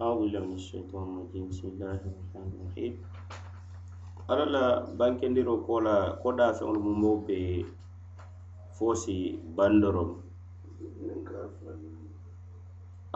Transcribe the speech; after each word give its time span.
أعوذ 0.00 0.32
بالله 0.32 0.40
من 0.48 0.56
الشيطان 0.56 1.06
الرجيم 1.12 1.44
بسم 1.52 1.64
الله 1.76 1.94
الرحمن 2.08 2.48
الرحيم 2.56 2.92
ala 4.32 4.44
لا 4.56 4.64
بانك 4.96 5.20
ko 5.20 5.54
كولا 5.60 6.16
كودا 6.24 6.36
da 6.48 6.54
feŋolu 6.56 6.80
mu 6.84 6.92
moo 7.02 7.16
be 7.26 7.36
fo 8.72 8.96
si 9.02 9.16
bandorom 9.56 10.12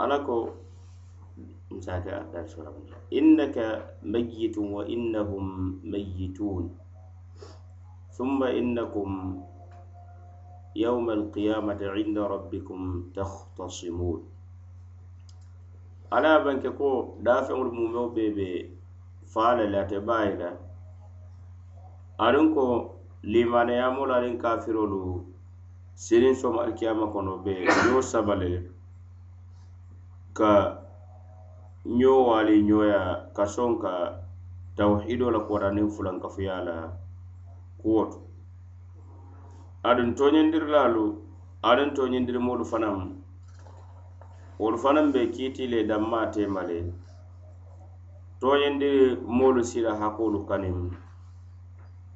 ala 0.02 0.16
سورة 2.46 2.68
إنك 3.16 3.56
ميت 4.04 4.56
وإنهم 4.60 5.44
ميتون 5.92 6.64
ثم 8.12 8.40
إنكم 8.44 9.08
يوم 10.76 11.06
القيامة 11.18 11.80
عند 11.96 12.18
ربكم 12.18 12.80
تختصمون 13.16 14.33
ala 16.14 16.34
ye 16.38 16.44
banke 16.44 16.68
ko 16.78 16.88
daafeŋolu 17.26 17.70
mumeo 17.78 18.08
bee 18.14 18.30
be 18.36 18.46
faa 19.32 19.50
la 19.58 19.64
le 19.72 19.76
ate 19.82 19.98
baa 20.08 20.22
yila 20.28 20.48
aduŋ 22.26 22.46
ko 22.56 22.64
limanayaamoolu 23.32 24.12
aniŋ 24.18 24.34
kafiroolu 24.42 25.00
siniŋ 26.04 26.34
somo 26.40 26.58
alikiyama 26.64 27.06
kono 27.14 27.32
be 27.44 27.52
ñoo 27.88 28.02
sabale 28.12 28.50
ka 30.38 30.52
ñoo 31.98 32.20
waali 32.28 32.54
ñooya 32.68 33.00
kasoŋ 33.36 33.72
ka 33.82 33.92
tawhidoo 34.76 35.30
la 35.34 35.40
kuwota 35.46 35.68
niŋ 35.76 35.86
fulankafuyaa 35.96 36.60
la 36.68 36.76
kuwoto 37.80 38.18
aduŋ 39.90 40.08
tooñindirilaalu 40.18 41.04
aduŋ 41.70 41.88
tooñindirimoolu 41.96 42.64
fanaŋ 42.72 42.96
wolu 44.60 44.76
fanaŋ 44.82 45.06
be 45.14 45.20
kiiti 45.34 45.64
le 45.72 45.78
danma 45.90 46.20
tema 46.34 46.62
le 46.70 46.78
toyindiri 48.40 49.04
moolu 49.36 49.60
sila 49.70 49.92
hakoolu 50.00 50.38
kaniŋ 50.48 50.76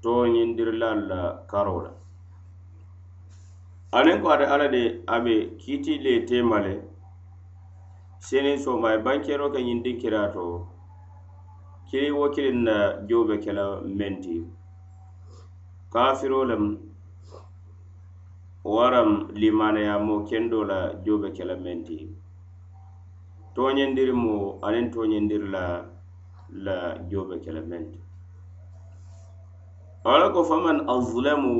toyindirilalu 0.02 1.02
la 1.10 1.20
karo 1.50 1.76
la 1.84 1.92
aniŋ 3.98 4.16
ko 4.22 4.26
ate 4.34 4.46
alla 4.54 4.66
de 4.74 4.82
a 5.14 5.16
be 5.24 5.34
kiiti 5.60 5.92
le 6.04 6.12
tema 6.30 6.56
le 6.66 6.74
seniŋ 8.26 8.56
soma 8.64 8.88
ye 8.92 8.98
bankero 9.06 9.46
ke 9.54 9.58
ñindiŋ 9.68 9.96
kiraa 10.02 10.28
to 10.34 10.44
kili 11.88 12.08
wo 12.18 12.26
kiliŋ 12.34 12.56
na 12.66 12.76
joo 13.08 13.22
be 13.28 13.34
ke 13.44 13.50
la 13.58 13.64
meŋ 13.98 14.14
ti 14.24 14.34
kafiro 15.92 16.40
lem 16.50 16.64
waram 18.74 19.10
limaneyamo 19.40 20.14
kendo 20.28 20.58
la 20.70 20.78
joo 21.04 21.18
be 21.22 21.28
ke 21.36 21.44
la 21.48 21.56
meŋ 21.66 21.80
ti 21.88 21.96
toñendiri 23.58 24.14
mu 24.22 24.34
aniŋ 24.66 24.84
toñendiri 24.94 25.46
la 25.54 25.64
la 26.64 26.76
jobe 27.10 27.26
be 27.28 27.36
ke 27.44 27.50
meŋ 27.70 27.84
ti 27.92 27.98
ala 30.12 30.26
ko 30.34 30.40
faman 30.50 30.78
azlamu 30.94 31.54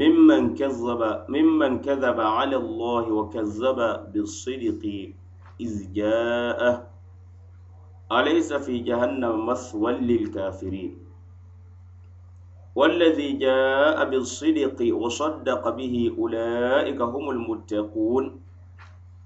mimman 0.00 0.42
kazaba 0.58 1.10
mimman 1.34 1.72
kazaba 1.86 2.24
ala 2.40 2.56
allahi 2.62 3.10
wa 3.18 3.24
kazaba 3.34 3.88
bisidiki 4.12 4.98
iz 5.64 5.74
jaa 5.96 6.70
alaysa 8.16 8.56
fi 8.64 8.74
jahannama 8.88 9.40
maswan 9.48 9.96
lilkafirin 10.08 10.92
والذي 12.78 13.28
جاء 13.46 13.96
بالصدق 14.10 14.78
وصدق 15.02 15.62
به 15.78 15.94
أولئك 16.18 17.00
هم 17.12 17.24
المتقون 17.34 18.24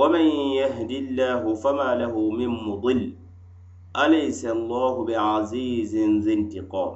ومن 0.00 0.26
يهد 0.60 0.90
الله 0.90 1.54
فما 1.54 1.90
له 1.94 2.16
من 2.30 2.48
مضل 2.68 3.00
أليس 4.04 4.44
الله 4.46 5.04
بعزيز 5.04 5.96
ذي 6.24 6.32
انتقام 6.40 6.92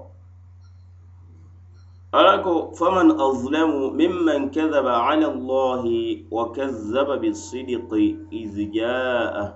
أراكو 2.14 2.54
فمن 2.78 3.10
أظلم 3.10 3.70
ممن 4.00 4.50
كذب 4.56 4.86
على 4.86 5.26
الله 5.32 5.84
وكذب 6.30 7.08
بالصدق 7.22 7.90
إذ 8.32 8.54
جاءه 8.72 9.46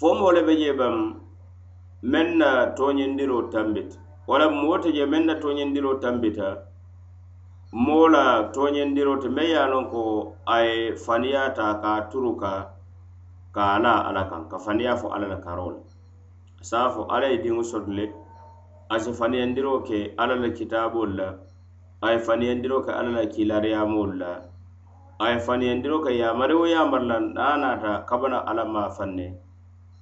فمو 0.00 0.30
لبجيبا 0.30 0.88
منا 2.02 2.52
تونين 2.78 3.16
ديرو 3.16 3.40
تنبت 3.54 3.90
ولم 4.28 4.52
موتج 4.64 4.98
منا 5.12 5.34
تونين 5.42 5.72
ديرو 5.72 5.92
تنبتا 6.04 6.48
moo 7.84 8.06
la 8.14 8.24
tooñendiro 8.54 9.12
ti 9.22 9.28
meŋ 9.36 9.46
ye 9.52 9.56
a 9.64 9.70
loŋ 9.72 9.84
ko 9.92 10.02
a 10.54 10.56
ye 10.66 10.92
ta 11.56 11.66
ka 11.82 11.90
a 11.98 12.02
turu 12.10 12.32
ka 12.42 12.52
ka 13.54 13.62
a 13.76 13.78
laa 13.84 14.00
alla 14.08 14.22
kaŋ 14.30 14.42
ka 14.50 14.56
faniya 14.64 14.92
fo 15.00 15.06
alla 15.14 15.26
la 15.32 15.38
karoo 15.44 15.70
le 15.76 15.80
a 16.60 16.64
se 16.68 16.76
a 16.76 16.88
fo 16.94 17.02
alla 17.14 17.26
ye 17.32 17.36
diŋo 17.44 17.62
soto 17.70 17.90
le 17.98 18.04
a 18.92 18.96
si 19.02 19.10
faniyandiro 19.18 19.72
ke 19.86 19.98
alla 20.22 20.34
la 20.42 20.48
kitaabolu 20.56 21.12
la 21.20 21.28
a 22.04 22.06
ye 22.12 22.18
faniyandiro 22.26 22.76
ke 22.86 22.92
alla 22.98 23.10
la 23.18 23.22
kiilaariyamoolu 23.32 24.14
la 24.22 24.30
a 25.22 25.24
ye 25.30 25.38
faniyandiro 25.46 25.96
ke 26.04 26.10
yaamari 26.20 26.54
wo 26.60 26.64
yaamari 26.74 27.06
la 27.10 27.16
niŋ 27.20 27.32
naata 27.62 27.90
kabana 28.08 28.38
alla 28.50 28.64
maafaŋ 28.74 29.10
ne 29.18 29.26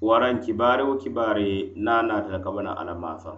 waraŋ 0.06 0.34
kibaari 0.44 0.82
wo 0.88 0.94
kibaari 1.02 1.48
niŋ 1.84 1.94
a 2.00 2.02
naata 2.08 2.28
Ala 2.30 2.44
kabana 2.44 2.70
alla 2.80 2.94
maafaŋ 3.04 3.36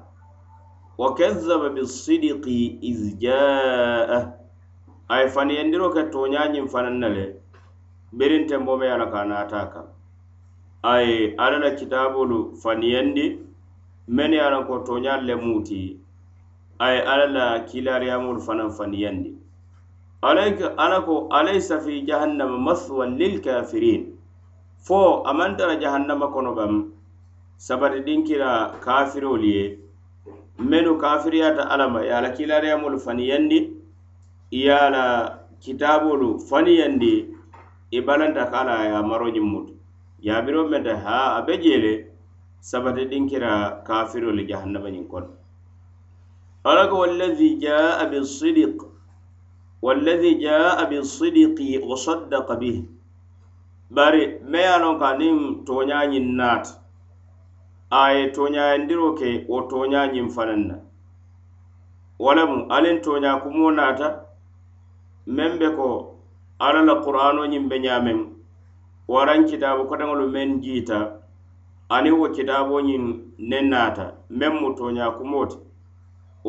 wakazaba 1.01 1.67
bisidiki 1.75 2.59
isjaa 2.83 4.33
ay 5.09 5.27
faniyandiro 5.35 5.89
ke 5.95 6.03
toñañin 6.13 6.67
fanan 6.73 6.97
na 7.01 7.09
le 7.17 7.25
birinte 8.19 8.55
mbome 8.61 8.87
ala 8.95 9.07
ka 9.13 9.21
nata 9.25 9.61
kan 9.73 9.89
ay 10.83 11.33
ala 11.45 11.57
la 11.65 11.71
kitabolu 11.79 12.53
faniyandi 12.63 13.27
men 14.09 14.33
ye 14.33 14.41
alan 14.47 14.67
ko 14.69 14.75
toñal 14.89 15.21
le 15.27 15.35
muti 15.37 15.97
ay 16.79 16.97
ala 17.13 17.27
la 17.37 17.47
kilariyamolu 17.65 18.41
fanan 18.47 18.71
faniyandi 18.79 19.31
ala 20.81 20.97
ko 21.07 21.15
alaysa 21.39 21.81
fi 21.81 22.05
jahannama 22.09 22.59
maswan 22.67 23.17
lilkafirin 23.17 24.05
fo 24.87 25.25
amantara 25.25 25.77
jahannama 25.81 26.27
kono 26.29 26.53
bam 26.59 26.93
sabati 27.57 28.01
dinkira 28.05 28.77
kafirolu 28.85 29.45
ye 29.57 29.81
menu 30.61 30.99
kafiriyata 31.01 31.71
alama 31.71 32.03
ye 32.05 32.13
ala 32.15 32.31
kilariyamolu 32.31 33.01
faniyandi 33.01 33.73
ye 34.53 34.69
ala 34.75 35.39
kitabolu 35.61 36.39
faniyandi 36.41 37.27
i 37.91 37.99
e 37.99 38.01
balanta 38.01 38.45
ka 38.51 38.65
la 38.65 38.85
ya 38.85 39.03
maroñin 39.03 39.43
mutu 39.45 39.73
yabiro 40.23 40.69
mente 40.69 40.93
ha 40.93 41.37
abe 41.41 41.59
jele 41.59 42.13
sabati 42.61 43.07
dinkira 43.09 43.83
kafirolu 43.87 44.45
jahannabañin 44.47 45.09
kono 45.09 45.29
alaka 46.65 46.95
wallazi 46.95 47.57
jaa 47.57 48.05
bisidik 48.07 48.83
wallazi 49.83 50.35
jaa 50.41 50.85
bisidiki 50.87 51.79
wasaddaka 51.79 52.57
bih 52.57 52.85
bari 53.91 54.41
me 54.45 54.59
ye 54.61 54.79
lon 54.79 54.99
ka 54.99 55.17
niŋ 55.19 55.65
toñañin 55.65 56.37
naata 56.37 56.80
a 57.91 58.13
ye 58.15 58.31
toñayandiro 58.33 59.15
ke 59.19 59.45
wo 59.49 59.61
toñañiŋ 59.71 60.27
fanaŋ 60.35 60.61
na 60.69 60.77
walamu 62.25 62.57
aniŋ 62.77 62.97
toña 63.05 63.31
kumo 63.43 63.67
naata 63.77 64.09
meŋ 65.37 65.53
be 65.61 65.69
ko 65.77 65.89
alla 66.65 66.81
la 66.89 66.95
qur'ano 67.05 67.43
ñiŋ 67.53 67.65
be 67.71 67.77
ñameŋ 67.85 68.19
waraŋ 69.13 69.41
kitaabu 69.51 69.83
kotaŋolu 69.91 70.27
meŋ 70.35 70.49
jiita 70.63 70.99
aniŋ 71.97 72.15
wo 72.21 72.27
kitaabo 72.37 72.77
ñiŋ 72.89 73.05
ne 73.49 73.59
naata 73.71 74.05
meŋ 74.39 74.53
mu 74.61 74.69
toña 74.79 75.07
kumo 75.17 75.41
ti 75.51 75.57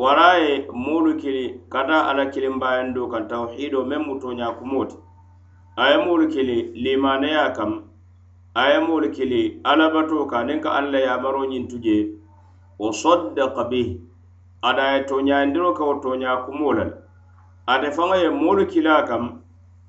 wara 0.00 0.28
ye 0.44 0.52
moolu 0.82 1.10
kili 1.20 1.44
kata 1.72 1.96
alla 2.08 2.24
kilimbayando 2.32 3.02
kaŋ 3.12 3.24
tawhiido 3.30 3.78
meŋ 3.90 4.02
mu 4.06 4.14
toña 4.22 4.46
kumo 4.58 4.80
ti 4.90 4.96
a 5.76 5.90
ye 5.90 5.96
moolu 6.06 6.26
kili 6.32 6.56
limaneya 6.84 7.44
kaŋ 7.56 7.70
a 8.54 8.72
ye 8.72 9.08
kili 9.08 9.60
alabato 9.64 10.26
ka 10.28 10.38
aniŋ 10.44 10.60
ka 10.62 10.70
alla 10.76 10.90
la 10.92 10.98
yaamaroo 11.06 11.46
ñintu 11.52 11.76
je 11.84 11.96
wo 12.78 12.88
soddaka 12.92 13.62
bihi 13.70 13.94
ada 14.68 14.82
a 14.82 14.92
ye 14.96 15.00
tooñayandiroo 15.08 15.72
ka 15.78 15.82
wo 15.88 15.94
tooñaa 16.02 16.42
kumoo 16.44 16.72
la 16.78 16.84
le 16.90 16.96
ate 17.72 17.88
faŋo 17.96 18.14
ye 18.22 18.28
moolu 18.40 18.64
kilaa 18.72 19.02
kam 19.08 19.24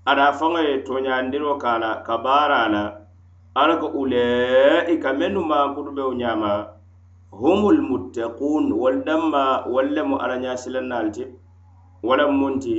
ada 0.10 0.25
faŋo 0.39 0.60
ye 0.68 0.74
tooñayandiroo 0.86 1.56
ka 1.62 1.68
a 1.75 1.80
la 1.83 1.92
ka 2.07 2.15
baara 2.24 2.57
a 2.68 3.68
la 3.68 3.75
ka 3.75 3.75
ko 3.83 3.88
ulaika 4.01 5.10
mennu 5.19 5.42
maankutu 5.50 5.92
be 5.95 6.01
humul 7.39 7.77
muttaqun 7.88 8.65
wal 8.81 8.98
damma 9.06 9.44
wolu 9.71 9.89
lemu 9.95 10.15
alla 10.24 10.36
ñaasilan 10.44 10.86
naalu 10.89 11.10
ti 11.15 11.24
wo 12.06 12.15
munti 12.39 12.75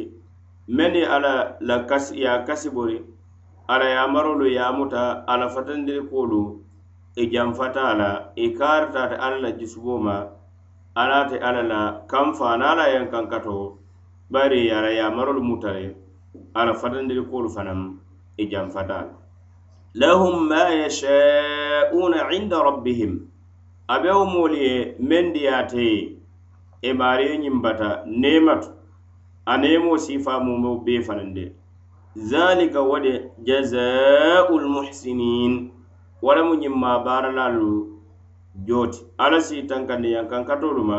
meni 0.77 1.01
ala 1.15 1.57
la 1.61 1.77
kasi 1.89 2.17
ye 2.23 2.31
kasi 2.47 2.71
bori 2.71 3.05
ala 3.69 3.85
yamarolu 3.89 4.49
yamuta 4.49 5.25
ala 5.29 5.49
fatandiri 5.49 6.05
kolu 6.11 6.61
i 7.17 7.25
e 7.25 7.31
janfata 7.33 7.85
la 7.99 8.11
i 8.37 8.47
e 8.47 8.49
kartate 8.53 9.17
alla 9.17 9.41
la 9.41 9.53
jusubo 9.57 9.97
ma 9.99 10.21
alate 10.97 11.37
ala 11.41 11.63
la 11.63 12.01
kan 12.11 12.35
fana 12.35 12.75
la 12.77 12.87
yan 12.93 13.09
kankato 13.11 13.79
bari 14.31 14.69
ala 14.71 14.91
yamarolu 14.93 15.41
mutale 15.41 15.97
ala 16.55 16.75
fatandiri 16.75 17.25
kolu 17.25 17.49
fanam 17.49 18.01
i 18.37 18.45
e 18.45 18.49
janfata 18.53 18.99
la 19.01 19.13
lahum 19.95 20.49
ma 20.49 20.69
yashauna 20.69 22.19
inda 22.37 22.61
rabbihim 22.61 23.29
abewo 23.89 24.25
moolu 24.29 24.57
ye 24.57 24.75
meŋ 25.09 25.25
diyaate 25.35 25.85
ye 25.89 25.99
i 26.83 26.93
maario 26.93 27.35
ñiŋ 27.43 27.61
bata 27.65 28.05
neematu 28.05 28.69
aneemo 29.53 29.97
sifa 29.97 30.33
mumo 30.45 30.71
bee 30.85 31.01
fanandi 31.07 31.45
zalika 32.17 32.81
wode 32.81 33.31
jazau 33.45 34.59
lmuhsinin 34.59 35.75
walamu 36.23 36.55
ñiŋ 36.63 36.75
ma 36.83 36.91
baaralalu 37.05 37.73
jooti 38.67 38.99
alla 39.25 39.39
si 39.47 39.57
tankandi 39.69 40.09
yankaŋ 40.17 40.43
katolu 40.49 40.83
ma 40.91 40.99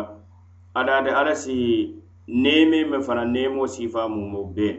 adaate 0.80 1.12
alla 1.20 1.36
si 1.44 1.56
neeme 2.44 2.80
me 2.90 2.98
fana 3.06 3.24
neemo 3.34 3.64
siifa 3.74 4.02
mumo 4.16 4.40
bee 4.56 4.74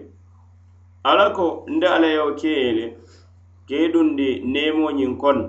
alla 1.09 1.27
ko 1.37 1.47
nde 1.75 1.87
alla 1.95 2.07
yo 2.19 2.27
keyele 2.41 2.87
kee 3.69 3.87
dundi 3.93 4.29
neemo 4.53 4.87
ñiŋ 4.99 5.13
kono 5.23 5.45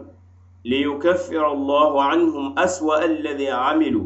liyukaffira 0.70 1.50
llahu 1.68 1.98
anhum 2.14 2.48
aswa 2.64 2.94
allahi 3.06 3.48
amilu 3.70 4.04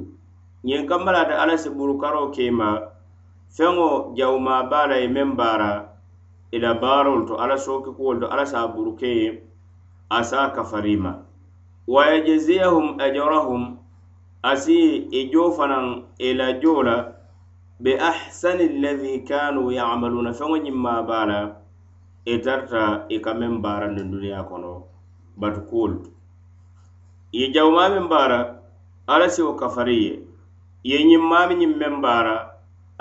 ñiŋ 0.68 0.82
kambalaate 0.90 1.34
alla 1.42 1.56
si 1.64 1.70
burukaro 1.76 2.22
keema 2.36 2.70
feŋo 3.56 3.88
jawma 4.18 4.54
baa 4.72 4.86
la 4.90 4.96
ye 5.02 5.08
meŋ 5.16 5.30
baara 5.40 5.72
ila 6.52 6.72
baarol 6.80 7.24
to 7.28 7.34
ala 7.40 7.56
sookikuwol 7.58 8.20
to 8.22 8.28
ala 8.28 8.44
saa 8.46 8.68
burukeye 8.74 9.44
asaa 10.10 10.50
kafarima 10.56 11.12
wa 11.88 12.02
yajziyahum 12.12 12.88
ajrahum 13.06 13.64
asi 14.52 14.78
ijo 15.20 15.44
e 15.52 15.56
fanaŋ 15.58 15.86
ila 16.28 16.46
e 16.54 16.60
jo 16.62 16.76
la 16.88 16.98
be 17.84 17.92
ahsani 18.10 18.64
alladhi 18.72 19.14
kanu 19.30 19.62
yamaluna 19.78 20.32
feŋo 20.40 20.58
ñimma 20.66 20.94
baa 21.10 21.26
la 21.32 21.40
itarta 22.34 22.82
e 23.10 23.16
i 23.16 23.22
ka 23.24 23.32
meŋ 23.40 23.54
baarandi 23.64 24.04
duniya 24.12 24.42
kono 24.50 24.72
batu 25.40 25.62
kuwol 25.70 25.92
to 26.04 26.10
ye 27.38 27.46
jawmaameŋ 27.56 28.06
baara 28.14 28.40
ala 29.14 29.28
si 29.34 29.42
wo 29.48 29.54
kafari 29.62 30.00
ye 30.06 30.18
ye 30.90 30.98
ñimmaami 31.10 31.54
ñiŋ 31.62 31.74
meŋ 31.80 31.96
baara 32.06 32.36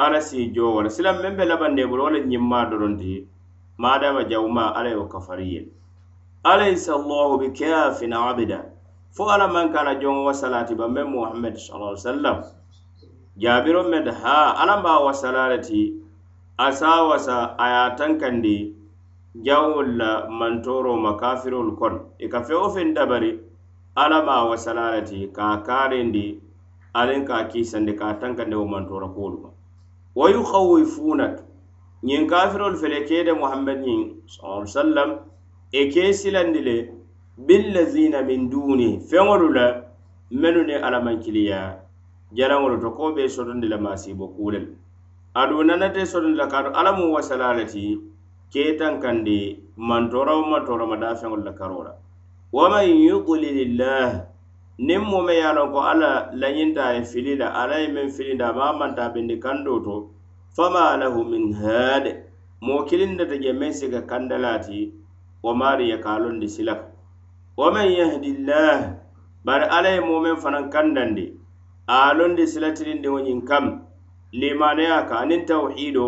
ala 0.05 0.19
si 0.29 0.39
jo 0.55 0.65
wala 0.77 0.91
silaŋ 0.95 1.17
meŋ 1.23 1.35
be 1.37 1.45
labandee 1.51 1.87
bulu 1.91 2.03
wo 2.05 2.11
le 2.15 2.21
ñimmaa 2.31 2.71
doronti 2.71 3.15
madama 3.81 4.25
jawuma 4.25 4.77
alla 4.77 4.91
yo 4.91 5.05
kafari 5.09 5.47
ye 5.55 5.61
alaysa 6.45 6.95
allahu 6.95 7.39
bikafin 7.41 8.13
abida 8.13 8.61
fo 9.17 9.31
alla 9.33 9.49
maŋ 9.49 9.73
kana 9.73 9.95
joŋo 10.01 10.25
wa 10.25 10.35
salati 10.37 10.75
ba 10.77 10.85
meŋ 10.89 11.09
muhammad 11.09 11.57
sallallahu 11.57 11.93
alaihi 11.97 12.05
wasallam 12.05 12.37
jaabiro 13.41 13.83
med 13.89 14.07
ha 14.21 14.53
alla 14.61 14.83
ba 14.83 15.01
wa 15.01 15.13
salale 15.15 15.59
ti 15.65 15.97
asa 16.59 17.03
wasa 17.09 17.57
a 17.57 17.67
ye 17.73 17.97
tankandi 17.97 18.77
jawol 19.47 19.97
mantoro 20.29 20.97
ma 21.01 21.17
kafirolu 21.17 21.73
kono 21.77 21.99
i 22.19 22.29
ka 22.29 22.45
feŋ 22.45 22.59
wo 22.61 22.69
dabari 22.95 23.41
alla 23.97 24.23
ma 24.23 24.45
wa 24.45 24.57
salale 24.57 25.01
ka 25.33 25.43
a 25.57 25.63
kaarindi 25.65 26.37
aliŋ 26.93 27.25
ka 27.25 27.35
a 27.37 27.45
kiisandi 27.49 27.97
ka 27.97 28.13
a 28.13 28.15
tankandi 28.21 28.53
wo 28.55 28.65
mantoro 28.69 29.09
ko 29.09 29.21
ma 29.41 29.49
wa 30.15 30.27
yukhawifunak 30.31 31.49
ñiŋ 32.09 32.23
kafirolu 32.33 32.77
fele 32.83 32.99
keede 33.09 33.33
muhamadin 33.43 34.01
sal 34.35 34.65
sallam 34.79 35.11
e 35.81 35.83
ke 35.93 36.03
silandi 36.21 36.61
le 36.69 36.77
billazina 37.47 38.19
min 38.29 38.43
duni 38.53 38.89
feŋolu 39.11 39.49
la 39.57 39.67
mennu 40.41 40.61
ni 40.69 40.75
alamankiliya 40.87 41.61
jalaŋolu 42.37 42.77
to 42.83 42.89
ko 42.97 43.05
be 43.15 43.23
sotondi 43.35 43.67
la 43.73 43.79
masibo 43.87 44.27
kulel 44.37 44.65
adu 45.41 45.57
nanate 45.69 46.03
sotondi 46.13 46.37
la 46.43 46.47
kaatu 46.53 46.71
alamu 46.81 47.05
wasala 47.17 47.47
le 47.59 47.65
ti 47.73 47.85
ketan 48.53 48.95
kandi 49.03 49.39
mantora 49.89 50.33
wo 50.39 50.43
mantora 50.53 50.85
ma 50.91 50.97
dafeŋolu 51.03 51.43
la 51.49 51.53
karo 51.59 51.79
la 51.87 51.93
waman 52.57 52.87
yudlilillah 53.11 54.09
niŋ 54.89 55.03
mome 55.11 55.33
ye 55.39 55.45
a 55.51 55.53
loŋ 55.57 55.69
ko 55.75 55.81
alla 55.91 56.11
lañinta 56.41 56.93
ye 56.97 57.01
fili 57.11 57.35
la 57.41 57.49
alla 57.61 57.77
ye 57.85 57.89
meŋ 57.97 58.09
filinda 58.17 58.45
a 58.51 58.55
ma 58.59 58.67
manta 58.81 59.05
bendi 59.15 59.37
kandoo 59.45 59.81
to 59.87 59.95
famanahu 60.57 61.25
min 61.25 61.45
haade 61.61 62.13
moo 62.65 62.83
kilindata 62.89 63.35
je 63.43 63.51
meŋ 63.61 63.73
sika 63.79 64.01
kandalaati 64.11 64.79
wo 65.45 65.51
maariya 65.61 65.97
e 65.99 66.03
ka 66.05 66.13
londi 66.23 66.49
silaka 66.55 66.87
wa 67.59 67.67
man 67.75 67.89
yahdillah 67.99 68.75
bari 69.47 69.67
alla 69.77 69.89
ye 69.95 70.01
moo 70.09 70.21
meŋ 70.25 70.37
fanaŋ 70.43 70.65
kandandi 70.75 71.25
a 71.97 72.15
londi 72.19 72.45
silatilindiwo 72.53 73.19
ñiŋ 73.27 73.41
kam 73.49 73.65
limaneya 74.41 74.97
ka 75.09 75.15
aniŋ 75.23 75.43
tawhiido 75.49 76.07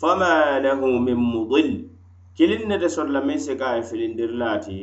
fama 0.00 0.30
lahu 0.64 0.88
min 1.06 1.18
mudil 1.32 1.70
kiliŋ 2.36 2.62
nete 2.68 2.88
sotola 2.94 3.20
meŋ 3.26 3.38
sika 3.46 3.68
ye 3.76 3.82
filindirilaati 3.88 4.78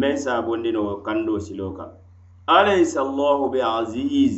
meŋ 0.00 0.14
saabondino 0.24 0.80
wo 0.86 0.92
kando 1.06 1.34
silo 1.46 1.68
ka 1.76 1.84
alaysa 2.56 2.98
allahu 3.06 3.44
be 3.52 3.60
aziz 3.78 4.34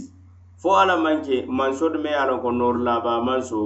fo 0.60 0.68
alla 0.80 0.96
manke 1.04 1.36
mansodu 1.58 1.98
meŋ 2.04 2.12
ye 2.14 2.18
a 2.22 2.26
lon 2.28 2.40
ko 2.44 2.48
noorulaabaa 2.58 3.20
manso 3.28 3.60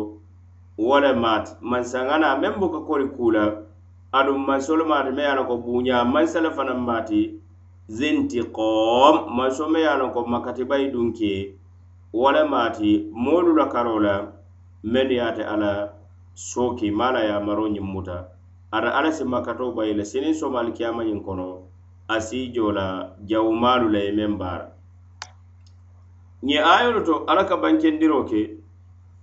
wala 0.79 1.15
mat 1.15 1.59
man 1.63 1.85
sangana 1.85 2.37
men 2.39 2.59
boka 2.59 2.83
kori 2.85 3.07
kula 3.15 3.63
adum 4.13 4.45
man 4.47 4.61
solo 4.61 4.85
mat 4.85 5.15
me 5.15 5.23
yana 5.23 5.47
ko 5.47 5.59
bunya 5.59 6.03
man 6.05 6.27
sala 6.27 6.51
fanan 6.51 6.81
mati 6.83 7.39
zintiqam 7.89 9.31
man 9.37 9.51
so 9.55 9.69
me 9.69 9.81
yana 9.81 10.13
ko 10.13 10.25
makati 10.27 10.65
bay 10.67 10.91
dunke 10.91 11.55
wala 12.13 12.43
mati 12.47 13.07
molu 13.13 13.55
la 13.55 13.69
karola 13.71 14.27
men 14.83 15.11
yate 15.11 15.47
ala 15.47 15.93
soki 16.35 16.91
mala 16.91 17.23
ya 17.25 17.41
maro 17.41 17.69
nyi 17.69 17.79
muta 17.81 18.27
ara 18.73 18.91
e 18.91 18.95
ala 18.99 19.13
se 19.13 19.25
makato 19.25 19.71
bay 19.77 19.95
le 19.95 20.03
sini 20.05 20.35
so 20.35 20.51
mal 20.51 20.73
kiyama 20.75 21.05
nyi 21.05 21.23
kono 21.23 21.59
asi 22.09 22.51
jola 22.51 23.15
jawmalu 23.25 23.89
le 23.89 24.11
membar 24.13 24.71
nyi 26.43 26.59
ayo 26.59 27.05
to 27.05 27.25
alaka 27.31 27.57
bankendiroke 27.57 28.27
okay? 28.27 28.64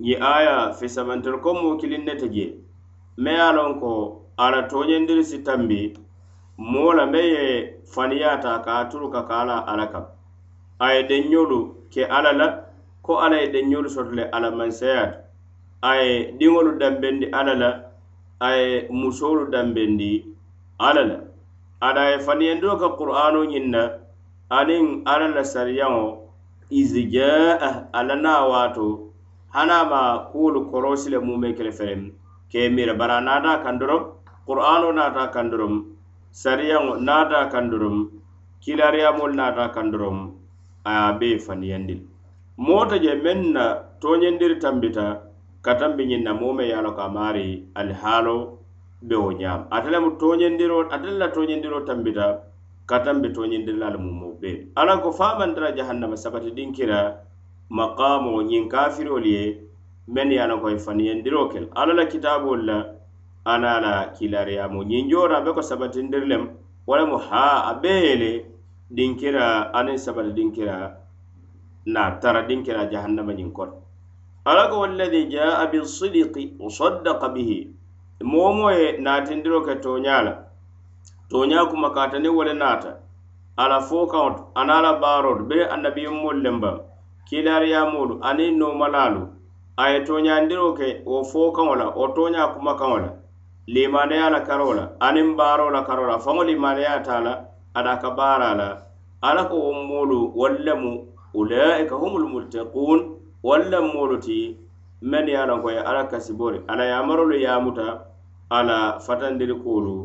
ye 0.02 0.18
aya 0.18 0.74
sabantar 0.74 1.42
ko 1.42 1.54
moo 1.54 1.78
kilin 1.78 2.06
ne 2.06 2.16
te 2.18 2.28
je 2.30 2.50
me 3.22 3.32
ye 3.32 3.40
a 3.42 3.52
loŋ 3.56 3.80
ko 3.80 3.92
ala 4.38 4.64
toñendiri 4.68 5.24
si 5.24 5.44
tambi 5.46 5.94
moo 6.58 6.92
la 6.98 7.06
me 7.06 7.22
ye 7.22 7.46
faniyata 7.94 8.62
ka 8.66 8.72
a 8.82 8.86
turu 8.90 9.10
ka 9.14 9.22
ka 9.30 9.42
ala 9.46 9.62
ala 9.66 9.86
kam 9.94 10.06
a 10.80 10.88
ye 10.94 11.04
denñolu 11.08 11.60
ke 11.94 12.02
ala 12.10 12.34
la 12.34 12.48
ko 13.06 13.20
ala 13.22 13.36
ye 13.42 13.48
denñolu 13.54 13.90
soto 13.90 14.10
le 14.18 14.24
ala 14.34 14.50
mansayata 14.52 15.18
a 15.82 15.92
ye 16.02 16.34
diŋolu 16.40 16.72
dambendi 16.82 17.26
ala 17.32 17.54
la 17.56 17.70
a 18.40 18.50
ye 18.58 18.88
musoolu 18.90 19.52
dambendi 19.54 20.26
ala 20.80 21.02
la 21.08 21.18
ada 21.80 22.10
ye 22.12 22.18
faniyendiro 22.20 22.74
ka 22.80 22.90
qur'ano 22.98 23.46
ñiŋ 23.54 23.66
na 23.70 23.82
aniŋ 24.50 25.04
ala 25.06 25.28
la 25.36 25.44
sariyaŋo 25.44 26.06
a 27.68 27.70
ala 28.00 28.16
naa 28.24 28.44
waato 28.50 29.11
hanama 29.52 30.20
kuolu 30.32 30.66
korosile 30.72 31.20
mume 31.20 31.54
kele 31.54 31.72
fere 31.78 32.12
ke 32.52 32.70
mira 32.76 32.96
bara 32.96 33.20
nada 33.22 33.60
kandorom 33.64 34.04
qur'ano 34.48 34.92
nada 35.00 35.28
kandorom 35.36 35.74
sariya 36.44 36.80
nada 37.08 37.50
kandorom 37.54 38.08
kilariya 38.64 39.12
mol 39.18 39.32
nada 39.40 39.68
kandorom 39.76 40.20
a 40.92 41.18
be 41.20 41.32
fani 41.46 41.68
yandil 41.72 42.00
mota 42.58 42.96
je 43.04 43.12
menna 43.26 43.66
tonyendir 44.04 44.56
tambita 44.64 45.08
katambi 45.68 46.06
nyinna 46.12 46.34
mume 46.42 46.64
yalo 46.72 46.92
kamari 47.00 47.50
alhalo 47.84 48.38
be 49.08 49.16
o 49.26 49.32
nyam 49.42 49.68
atala 49.78 50.00
mu 50.06 50.12
tonyendiro 50.22 50.78
atala 50.98 51.28
tonyendiro 51.36 51.82
tambita 51.90 52.28
katambi 52.92 53.34
tonyendiral 53.40 53.98
mumo 54.06 54.32
be 54.42 54.54
alako 54.84 55.12
faman 55.20 55.54
dara 55.58 55.76
jahannama 55.80 56.16
sabati 56.24 56.56
dinkira 56.60 57.02
maqamo 57.78 58.32
ñiŋ 58.50 58.64
kafirolu 58.74 59.26
ye 59.36 59.46
men 60.14 60.30
ye 60.34 60.38
ana 60.44 60.56
koy 60.64 60.76
faniyandiro 60.86 61.42
kela 61.52 61.68
alla 61.80 61.94
la 62.00 62.06
kitabolu 62.12 62.62
la 62.70 62.78
ana 63.54 63.72
la 63.86 63.94
kilariyamo 64.16 64.80
ñiŋ 64.90 65.04
joora 65.12 65.38
be 65.46 65.52
ko 65.58 65.62
sabatindiri 65.70 66.26
lem 66.32 66.44
walamu 66.90 67.18
ha 67.28 67.46
a 67.72 67.74
bee 67.82 68.02
yele 68.08 68.32
dinkira 68.96 69.44
aniŋ 69.78 69.98
sabati 70.06 70.32
dinkira 70.38 70.76
na 71.94 72.02
tara 72.22 72.42
dinkira 72.50 72.82
jahannama 72.92 73.34
ñiŋ 73.40 73.50
kono 73.56 73.74
alla 74.50 74.64
ko 74.72 74.76
wallazi 74.84 75.22
jaa 75.34 75.64
bisidiki 75.72 76.44
wasaddaka 76.64 77.28
bihi 77.34 77.58
moo 78.32 78.52
moo 78.58 78.72
ye 78.80 78.88
naatindiro 79.04 79.60
ke 79.66 79.74
toña 79.84 80.18
la 80.26 80.34
toña 81.32 81.62
kuma 81.70 81.90
kaatani 81.96 82.28
wole 82.36 82.54
naata 82.54 82.92
ala 83.58 83.78
fookaŋo 83.80 84.30
to 84.38 84.44
ana 84.60 84.82
la 84.86 84.92
baaro 85.02 85.32
to 85.38 85.44
bee 85.50 85.64
annabiyummolu 85.74 86.42
lem 86.46 86.58
baŋ 86.64 86.78
kilariyamolu 87.30 88.14
aniŋ 88.30 88.52
nomalaalu 88.62 89.22
a 89.78 89.84
ye 89.92 90.00
toñandiro 90.08 90.68
ke 90.78 90.88
wo 91.10 91.20
fookaŋo 91.32 91.74
la 91.82 91.88
wo 91.98 92.06
toña 92.18 92.44
kumakaŋo 92.54 92.98
la 93.04 93.10
limandaya 93.74 94.28
la 94.36 94.42
karo 94.48 94.70
la 94.78 94.84
aniŋ 95.08 95.28
baaro 95.40 95.68
la 95.76 95.82
karo 95.88 96.04
la 96.12 96.18
faŋo 96.26 96.42
limandaya 96.50 96.94
ta 97.08 97.16
la 97.26 97.34
ada 97.78 97.94
ka 98.02 98.10
baara 98.18 98.50
la 98.60 98.68
ala 99.28 99.44
ko 99.52 99.56
wo 99.66 99.72
moolu 99.88 100.20
wol 100.40 100.54
lemu 100.66 100.92
ulaika 101.40 101.96
humul 102.02 102.26
multakun 102.34 103.00
wol 103.48 103.62
lem 103.72 103.86
moolu 103.94 104.18
ti 104.26 104.38
meŋ 105.10 105.24
e 105.28 105.32
ye 105.34 105.38
a 105.42 105.46
lonko 105.50 105.70
ye 105.76 105.82
ala 105.90 106.04
kasibori 106.12 106.60
ala 106.72 106.84
yamarolu 106.92 107.36
yamuta 107.46 107.88
ala 108.58 108.78
fatandiri 109.06 109.56
koolu 109.64 109.96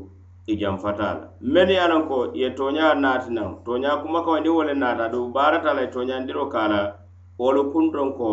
i 0.52 0.54
janfata 0.60 1.08
la 1.18 1.24
meŋ 1.52 1.68
ye 1.72 1.78
a 1.84 1.88
lonko 1.92 2.18
ye 2.40 2.46
toña 2.58 2.86
naati 3.02 3.30
naŋ 3.36 3.48
toña 3.66 3.90
kumakaŋo 4.02 4.38
ndi 4.40 4.50
wo 4.56 4.60
le 4.68 4.74
naata 4.82 5.04
du 5.12 5.18
baarata 5.34 5.70
la 5.76 5.80
ye 5.84 5.88
toñandiro 5.94 6.44
ka 6.54 6.62
la 6.72 6.80
wolu 7.38 7.70
kundon 7.72 8.16
ko 8.16 8.28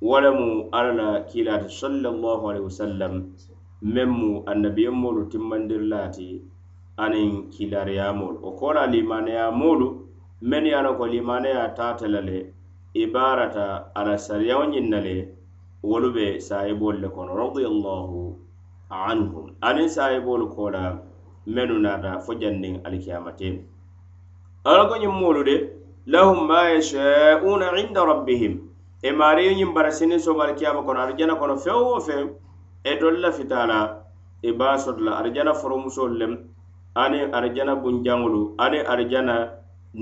wole 0.00 0.30
mu 0.32 0.48
alla 0.72 0.92
la 0.96 1.08
kiilaati 1.28 1.68
sallallahu 1.68 2.44
alaihi 2.50 2.64
wasallam 2.68 3.12
meŋ 3.94 4.08
mu 4.20 4.30
annabiyemmolu 4.52 5.22
timmandirlaati 5.32 6.28
aniŋ 7.04 7.30
kiilariyamolu 7.52 8.36
wo 8.42 8.50
kola 8.60 8.82
limaneyamolu 8.94 9.86
mennu 10.48 10.68
ye 10.72 10.74
a 10.80 10.80
loŋ 10.86 10.96
ko 10.98 11.04
limaneya 11.12 11.64
taata 11.78 12.06
la 12.14 12.20
le 12.28 12.38
ibarata 13.04 13.64
ala 13.98 14.14
sariyaŋo 14.26 14.64
ñiŋ 14.72 14.86
na 14.92 14.98
le 15.06 15.16
wolu 15.88 16.08
be 16.16 16.26
saayibolu 16.48 16.98
le 17.04 17.08
kono 17.16 17.32
radiallahu 17.44 18.18
anhum 19.10 19.46
aniŋ 19.68 19.88
saayibolu 19.96 20.46
kola 20.56 20.82
mennu 21.54 21.76
naata 21.84 22.10
fo 22.24 22.32
janniŋ 22.40 22.74
alkiyamate 22.88 23.48
ala 24.68 24.82
ko 24.88 24.96
de 25.48 25.56
lahum 26.06 26.46
ma 26.48 26.68
yashauna 26.68 27.70
inda 27.80 28.04
rabbihim 28.12 28.58
e 29.02 29.10
maariyo 29.12 29.52
ñiŋ 29.58 29.72
bara 29.74 29.90
sini 29.92 30.20
somal 30.20 30.52
kiyama 30.54 30.84
kono 30.84 31.00
arijana 31.00 31.34
kono 31.40 31.56
feŋ 31.56 31.76
wo 31.80 31.96
feŋ 32.00 32.24
e 32.84 32.92
dolla 33.00 33.32
fitala 33.32 33.78
e 34.44 34.50
baasoto 34.52 35.00
la 35.04 35.12
arijana 35.18 35.52
foromusolu 35.56 36.14
lem 36.20 36.32
aniŋ 37.02 37.24
arijana 37.36 37.72
bunjaŋolu 37.82 38.40
aniŋ 38.64 38.82
arijana 38.92 39.34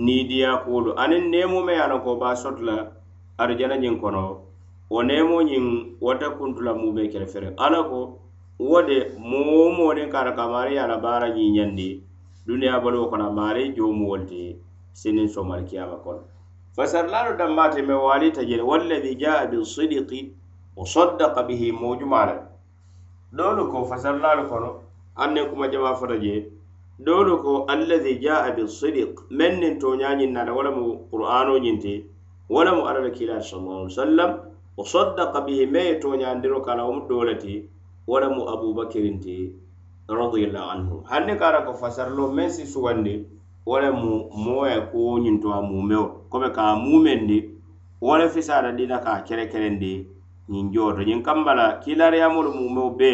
niidiyakuolu 0.04 0.90
aniŋ 1.02 1.22
neemo 1.32 1.58
me 1.66 1.72
ye 1.78 1.82
a 1.86 1.86
loŋ 1.90 2.00
ko 2.04 2.12
baasoto 2.22 2.60
la 2.68 2.76
arijana 3.42 3.74
ñiŋ 3.82 3.94
kono 4.02 4.24
wo 4.92 5.00
neemo 5.06 5.38
ñiŋ 5.48 5.64
wota 6.02 6.28
kuntula 6.36 6.72
mume 6.80 7.02
kele 7.14 7.26
fere 7.32 7.48
ala 7.64 7.80
ko 7.90 8.00
wo 8.68 8.78
de 8.88 8.96
moo 9.28 9.70
moo 9.76 9.92
niŋ 9.96 10.08
kaata 10.12 10.32
ka 10.36 10.44
maari 10.50 10.72
ye 10.76 10.82
a 10.84 10.90
la 10.90 10.98
baara 11.04 11.28
ñiiñandi 11.34 11.88
duniyaa 12.46 12.82
baluwo 12.84 13.06
kono 13.10 13.24
a 13.30 13.30
maari 13.38 13.62
joomuwo 13.76 14.14
le 14.20 14.26
ti 14.30 14.40
sinin 14.92 15.28
somar 15.28 15.64
kiyama 15.66 15.96
kon 16.04 16.20
fasarlaro 16.76 17.36
dammate 17.38 17.80
me 17.86 17.94
wali 17.94 18.32
tajel 18.32 18.60
wallazi 18.60 19.14
jaa 19.18 19.46
bi 19.50 19.64
sidiqi 19.64 20.20
wa 20.76 20.84
saddaqa 20.86 21.42
bihi 21.48 21.72
mujmalan 21.72 22.40
dolo 23.32 23.66
ko 23.72 23.84
fasarlaro 23.88 24.48
kono 24.48 24.70
anne 25.16 25.48
kuma 25.50 25.68
jama 25.70 25.96
fata 25.96 26.20
je 26.20 26.50
dolo 26.98 27.36
ko 27.42 27.64
allazi 27.64 28.18
jaa 28.20 28.50
bi 28.56 28.62
sidiq 28.68 29.20
men 29.30 29.60
nin 29.60 29.78
to 29.80 29.96
nyanyin 29.96 30.32
na 30.32 30.52
wala 30.52 30.70
mu 30.70 31.08
qur'ano 31.10 31.56
nyinte 31.58 32.04
wala 32.48 32.72
mu 32.76 32.82
arada 32.84 33.10
kila 33.10 33.40
sallallahu 33.40 33.80
alaihi 33.88 33.96
wasallam 33.98 34.30
wa 34.76 34.84
saddaqa 34.84 35.40
bihi 35.46 35.66
me 35.72 36.00
to 36.00 36.08
nyandiro 36.16 36.60
kala 36.60 36.84
um 36.84 37.08
dolati 37.08 37.64
wala 38.06 38.28
mu 38.28 38.44
abubakirin 38.44 39.20
ti 39.24 39.52
radiyallahu 40.08 40.68
anhu 40.76 41.00
hanne 41.08 41.38
kara 41.40 41.64
ko 41.64 41.72
fasarlo 41.72 42.28
men 42.32 42.50
si 42.52 42.66
suwande 42.68 43.24
wo 43.66 43.78
le 43.78 43.90
mu 43.94 44.10
mooye 44.42 44.78
ko 44.90 44.98
ñintowa 45.22 45.62
mumeo 45.70 46.04
kome 46.30 46.50
ka 46.50 46.74
mumendi 46.82 47.38
wo 48.04 48.12
le 48.18 48.26
fisata 48.28 48.72
dina 48.74 48.98
ka 49.04 49.22
kerekerendi 49.26 49.94
ñiŋ 50.50 50.66
joto 50.74 51.02
ñiŋ 51.08 51.20
kambala 51.26 51.64
kilariyamolu 51.82 52.50
mumeo 52.60 52.90
be 52.98 53.10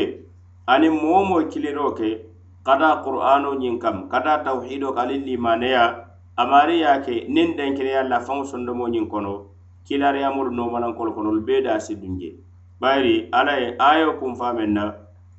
aniŋ 0.72 0.94
moo 1.02 1.20
moo 1.28 1.42
kiliro 1.52 1.86
ke 1.98 2.08
kata 2.66 2.88
qur'ano 3.04 3.50
ñiŋ 3.60 3.74
kam 3.82 3.96
kata 4.12 4.32
tawhido 4.44 4.88
ka 4.96 5.02
aliŋ 5.04 5.20
limaneya 5.28 5.82
amari 6.40 6.76
ya 6.84 6.92
ke 7.04 7.14
niŋ 7.34 7.48
denkire 7.58 7.90
ye 7.94 8.02
la 8.10 8.18
faŋo 8.26 8.44
sondomo 8.50 8.84
ñiŋ 8.94 9.04
kono 9.12 9.32
kilariyamolu 9.86 10.50
nomalankolu 10.56 11.10
konolu 11.16 11.40
bee 11.46 11.60
da 11.64 11.72
si 11.84 11.92
dunje 12.00 12.30
bayiri 12.80 13.14
alla 13.36 13.54
ye 13.62 13.68
ayo 13.90 14.16
kunfa 14.20 14.48
men 14.56 14.70
na 14.76 14.84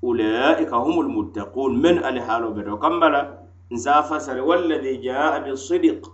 ulaika 0.06 0.76
humul 0.84 1.10
muttaqun 1.16 1.72
men 1.82 1.98
ali 2.08 2.22
haalo 2.28 2.48
beto 2.56 2.78
kambala 2.78 3.39
nse 3.72 3.90
a 3.90 4.04
fasari 4.04 4.42
walladi 4.50 4.98
jaa 4.98 5.40
bisidik 5.40 5.58
sadiq 6.04 6.06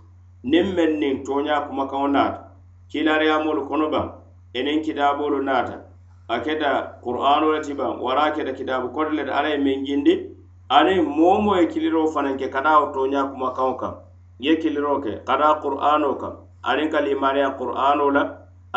meŋ 0.78 0.90
niŋ 1.00 1.14
tooñaa 1.26 1.60
kumakaŋo 1.66 2.08
naata 2.16 2.40
kiilaariyamolu 2.90 3.62
kono 3.68 3.86
baŋ 3.94 4.06
eniŋ 4.58 4.78
kitaabolu 4.84 5.38
naata 5.48 5.76
a 6.28 6.36
keta 6.44 6.70
qur'ano 7.04 7.46
le 7.54 7.60
ti 7.66 7.72
baŋ 7.80 7.92
wara 8.04 8.22
a 8.22 8.30
keta 8.36 8.52
kitaabu 8.58 8.88
koto 8.96 9.10
le 9.16 9.22
ti 9.26 9.30
alla 9.38 9.48
ye 9.54 9.58
meŋ 9.64 9.80
jindi 9.88 10.14
aniŋ 10.78 11.00
moo 11.16 11.36
moo 11.44 11.56
ye 11.60 11.64
kiliro 11.72 12.02
fanaŋ 12.14 12.34
ke 12.40 12.46
ka 12.54 12.60
daa 12.66 12.78
wo 12.80 12.86
tooñaa 12.94 13.24
kumakaŋo 13.30 13.74
kaŋ 13.82 13.94
ye 14.44 14.52
kiliro 14.62 14.94
ke 15.04 15.12
ka 15.28 15.34
daa 15.40 15.54
qur'ano 15.62 16.10
kaŋ 16.22 16.34
aniŋ 16.70 16.88
ka 16.92 17.00
limaneya 17.06 17.50
qur'ano 17.58 18.06
la 18.16 18.22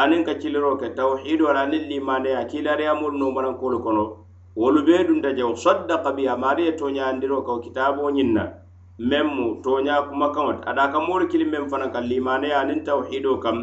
aniŋ 0.01 0.21
ka 0.27 0.33
kiliro 0.41 0.71
ke 0.79 0.87
tawhido 0.97 1.47
la 1.55 1.61
aniŋ 1.67 1.83
limaneya 1.91 2.41
kiilaariyamolu 2.49 3.15
noomanankolu 3.19 3.77
kono 3.85 4.03
wolu 4.59 4.79
bee 4.87 5.03
dunta 5.07 5.29
jaw 5.37 5.51
saddaka 5.63 6.09
bi 6.15 6.23
amaari 6.33 6.63
ye 6.67 6.71
tooñayandiroo 6.79 7.41
ka 7.43 7.51
kitabo 7.59 7.59
kitaaboo 7.63 8.09
ñiŋ 8.17 8.31
na 8.37 8.43
men 8.99 9.25
mu 9.33 9.55
toña 9.63 9.95
kumakaŋo 10.11 10.51
ti 10.59 10.63
ada 10.69 10.91
ka 10.91 10.99
moolu 11.07 11.25
kili 11.31 11.45
meŋ 11.51 11.65
fanaŋ 11.71 11.89
ka 11.95 12.01
limaneya 12.09 12.57
aniŋ 12.67 12.79
tawhido 12.87 13.33
kam 13.43 13.57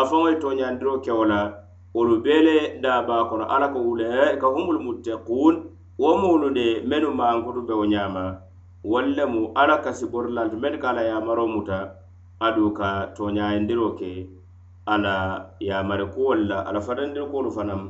a 0.00 0.02
faŋo 0.08 0.26
ye 0.30 0.38
toñandiro 0.44 0.92
kewo 1.04 1.24
la 1.32 1.40
wolu 1.94 2.16
beele 2.24 2.78
daaba 2.82 3.16
kono 3.28 3.44
alla 3.54 3.66
ko 3.74 3.78
wule 3.86 4.10
ka 4.40 4.46
humulu 4.54 4.78
muttakun 4.86 5.54
wo 6.02 6.10
moolu 6.22 6.48
de 6.58 6.66
menu 6.88 7.08
maankutu 7.18 7.60
bewo 7.68 7.84
ñaama 7.92 8.24
walla 8.92 9.24
mu 9.32 9.40
alla 9.60 9.76
kasi 9.84 10.04
borilanti 10.12 10.54
men 10.62 10.78
ka 10.80 10.88
ala 10.94 11.02
yamaro 11.10 11.44
muta 11.54 11.78
adu 12.46 12.70
ka 12.78 12.88
toñayindiro 13.16 13.88
ke 13.98 14.12
alla 14.92 15.16
yamari 15.68 16.06
kuwol 16.14 16.40
la 16.50 16.58
alla 16.68 16.78
fatandiri 16.86 17.26
kuwolu 17.30 17.50
fanaŋ 17.56 17.82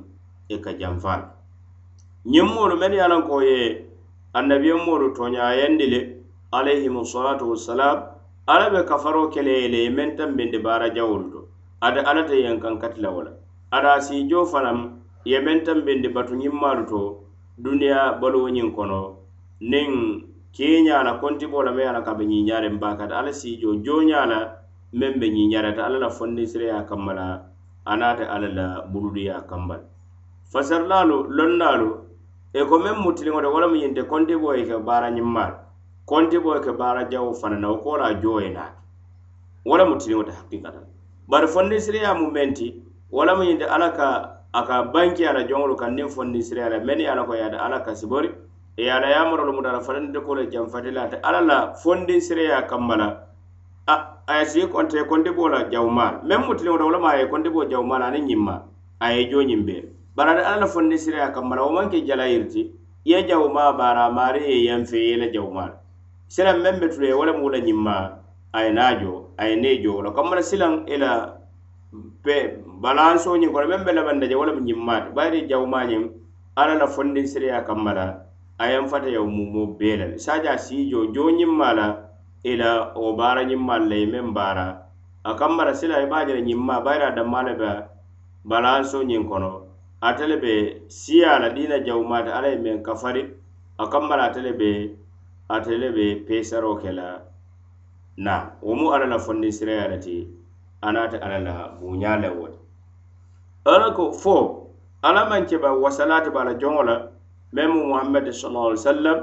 i 0.55 0.55
e 0.55 0.59
ka 0.65 0.73
janfaa 0.81 1.23
ñiŋ 2.33 2.47
moolu 2.55 2.75
men 2.81 2.93
ye 2.97 3.03
alankoo 3.07 3.43
ye 3.49 3.61
annabiyen 4.39 4.81
moolu 4.87 5.07
toñayendi 5.19 5.87
le 5.93 6.01
alayhimu 6.53 7.03
salatu 7.05 7.51
wassalam 7.51 8.03
ala 8.47 8.71
be 8.71 8.83
kafaro 8.89 9.29
kele 9.31 9.51
yele 9.63 9.91
men 9.91 10.17
tan 10.17 10.37
bende 10.37 10.59
bara 10.63 10.91
jawol 10.95 11.31
to 11.31 11.49
ada 11.83 12.07
ala 12.07 12.25
ta 12.27 12.35
yan 12.35 12.61
kan 12.61 12.79
katla 12.79 13.11
wala 13.11 13.33
ada 13.73 14.01
si 14.01 14.29
jo 14.29 14.47
fanam 14.47 15.01
ye 15.25 15.39
men 15.41 15.65
tan 15.65 15.83
bende 15.85 16.09
batu 16.15 16.35
nyimmalu 16.37 16.87
to 16.89 17.19
duniya 17.59 18.21
balu 18.21 18.43
wonyin 18.47 18.71
kono 18.75 19.17
nin 19.61 20.23
kenya 20.55 21.03
na 21.03 21.19
konti 21.19 21.47
bola 21.51 21.73
me 21.73 21.83
ala 21.85 22.03
kabe 22.03 22.25
nyi 22.25 22.43
nyare 22.43 22.69
mbaka 22.71 23.11
ala 23.11 23.33
si 23.33 23.57
jo 23.59 23.77
jo 23.83 24.03
nyala 24.03 24.55
men 24.93 25.19
be 25.19 25.27
nyi 25.29 25.47
nyare 25.51 25.75
ta 25.75 25.85
ala 25.91 25.99
la 25.99 26.09
fondi 26.11 26.47
sire 26.47 26.67
ya 26.71 26.87
kamala 26.87 27.43
ana 27.85 28.15
ta 28.15 28.27
ala 28.31 28.49
la 28.49 28.69
burudi 28.87 29.27
ya 29.27 29.43
kambal 29.43 29.81
fasarlalu 30.53 31.27
lonnalu 31.29 31.91
e 32.55 32.63
ko 32.63 32.79
men 32.79 32.95
mutilingo 33.03 33.41
de 33.43 33.49
wala 33.51 33.67
mu 33.69 33.77
yinde 33.83 34.07
konti 34.07 34.39
boy 34.39 34.63
ke 34.63 34.79
bara 34.79 35.11
nyimmalu 35.11 35.66
konti 36.09 36.39
boy 36.39 36.59
ke 36.63 36.71
baara 36.79 37.03
jawo 37.11 37.35
fana 37.35 37.57
na 37.63 37.69
wo 37.71 37.77
koola 37.85 38.15
jooye 38.23 38.49
naake 38.55 38.79
wala 39.71 39.85
mu 39.91 39.95
tiliŋo 40.03 40.23
te 40.27 40.33
hakkikata 40.39 40.81
bari 41.29 41.47
fondisiriya 41.55 42.15
mu 42.19 42.27
meŋ 42.35 42.51
ti 42.59 42.67
wala 43.11 43.33
mu 43.37 43.43
ñinte 43.49 43.67
alla 43.75 43.91
ka 43.99 44.09
a 44.59 44.61
ka 44.69 44.77
banki 44.95 45.27
ala 45.27 45.43
joŋolu 45.51 45.75
kaŋ 45.81 45.91
niŋ 45.97 46.09
fondisiriya 46.17 46.69
la 46.73 46.79
meŋ 46.89 46.99
ye 47.03 47.07
ala 47.13 47.23
ko 47.27 47.33
yaata 47.35 47.59
alla 47.65 47.79
ka 47.87 47.91
sibori 47.99 48.31
e 48.79 48.83
ye 48.87 48.91
ala 48.97 49.09
yamarolu 49.11 49.53
mu 49.57 49.63
dala 49.67 49.81
fatanide 49.87 50.21
kole 50.27 50.43
janfati 50.53 50.91
la 50.95 51.09
te 51.11 51.17
alla 51.29 51.41
la 51.51 51.57
fondisiriya 51.83 52.63
kamma 52.71 52.95
la 53.03 53.09
a 53.91 54.35
ye 54.39 54.45
sii 54.53 54.67
konte 54.75 55.03
konti 55.11 55.31
boo 55.35 55.49
la 55.51 55.65
jawmaala 55.73 56.23
meŋ 56.23 56.41
mu 56.47 56.55
tiliŋo 56.55 56.79
ta 56.79 56.85
wo 56.87 56.93
lama 56.95 57.09
a 57.11 57.17
ye 57.19 57.27
konti 57.33 57.51
boo 57.51 57.67
jawmaala 57.67 58.05
aniŋ 58.15 58.25
ñimma 58.31 58.55
a 59.03 59.07
ye 59.11 59.27
joo 59.31 59.43
ñiŋ 59.43 59.63
bee 59.67 59.83
bari 60.15 60.31
ate 60.31 60.43
alla 60.47 60.61
la 60.63 60.67
fondisiriya 60.67 61.35
kamma 61.35 61.57
la 61.57 61.63
wo 61.67 61.71
maŋ 61.75 61.91
ke 61.91 61.99
jala 62.07 62.31
yirti 62.31 62.71
ye 63.05 63.27
jawmaa 63.27 63.73
baara 63.79 64.07
maari 64.15 64.41
ye 64.51 64.65
yanfe 64.71 64.99
ye 64.99 65.17
la 65.19 65.27
jawmaala 65.35 65.75
silaŋ 66.33 66.59
meŋ 66.65 66.75
be 66.81 66.87
tule 66.93 67.09
wo 67.19 67.23
la 67.55 67.59
ñimma 67.69 67.95
a 68.57 68.59
ye 68.65 68.71
naajo 68.79 69.13
a 69.41 69.43
ye 69.49 69.55
ne 69.63 69.71
jowo 69.83 70.01
la 70.07 70.11
kammara 70.17 70.43
silaŋ 70.51 70.73
i 70.93 70.97
la 71.03 71.13
pe 72.25 72.35
balanso 72.83 73.29
ñiŋ 73.41 73.51
kono 73.55 73.67
meŋ 73.73 73.83
be 73.87 73.93
labanda 73.99 74.27
je 74.31 74.35
wo 74.39 74.45
lemu 74.49 74.63
ñimmaati 74.69 75.09
bayiri 75.17 75.47
jawumaa 75.51 75.89
ñiŋ 75.91 76.03
alla 76.61 76.75
la 76.83 76.87
fondiŋ 76.95 77.27
siriyaa 77.33 77.67
kammara 77.69 78.07
a 78.59 78.65
yeŋ 78.73 78.85
fata 78.91 79.09
yaw 79.17 79.27
mumo 79.37 79.61
bee 79.79 79.97
la 80.01 80.07
le 80.13 80.17
saaja 80.25 80.53
sii 80.65 80.83
jo 80.91 80.99
joo 81.15 81.29
ñimmaa 81.41 81.75
la 81.79 81.87
i 82.51 82.53
la 82.61 82.71
wo 83.03 83.09
baara 83.19 83.43
ñimmaalu 83.51 83.87
la 83.91 83.97
ye 84.03 84.07
meŋ 84.15 84.27
baara 84.39 84.67
a 85.29 85.31
kammara 85.41 85.73
silaŋ 85.81 85.99
e 86.03 86.07
i 86.07 86.09
be 86.11 86.17
a 86.21 86.27
je 86.27 86.33
la 86.39 86.43
ñimmaa 86.49 86.83
bayiri 86.87 87.05
a 87.11 87.17
dammaa 87.17 87.47
le 87.49 87.53
be 87.63 87.71
balanso 88.51 88.99
ñiŋ 89.11 89.23
kono 89.31 89.51
ate 90.09 90.25
le 90.31 90.37
be 90.43 90.53
siiyaa 91.01 91.39
la 91.43 91.49
diina 91.55 91.77
jawumaati 91.87 92.31
alla 92.37 92.49
ye 92.53 92.59
meŋ 92.65 92.79
kafari 92.87 93.23
a 93.83 93.85
kammara 93.93 94.23
ate 94.29 94.41
le 94.47 94.53
be 94.61 94.71
atele 95.49 95.91
be 95.91 96.17
pesaro 96.27 96.75
kela 96.79 97.23
na 98.19 98.53
wo 98.63 98.75
mu 98.75 98.91
ala 98.93 99.07
la 99.07 99.19
fondi 99.19 99.49
sireya 99.53 99.89
le 99.89 99.99
ti 100.01 100.29
anaate 100.83 101.19
ala 101.23 101.39
la 101.39 101.79
buña 101.81 102.17
le 102.21 102.29
wo 102.35 102.49
ti 102.51 102.59
ala 103.65 103.91
ko 103.95 104.13
fo 104.13 104.67
ala 105.03 105.29
man 105.29 105.47
keba 105.47 105.71
wasalati 105.73 106.31
bala 106.31 106.55
joŋo 106.59 106.83
la 106.83 106.97
meŋ 107.55 107.71
mu 107.75 107.85
muhammadi 107.87 108.33
salaa 108.33 108.67
ali 108.69 108.79
sallam 108.79 109.19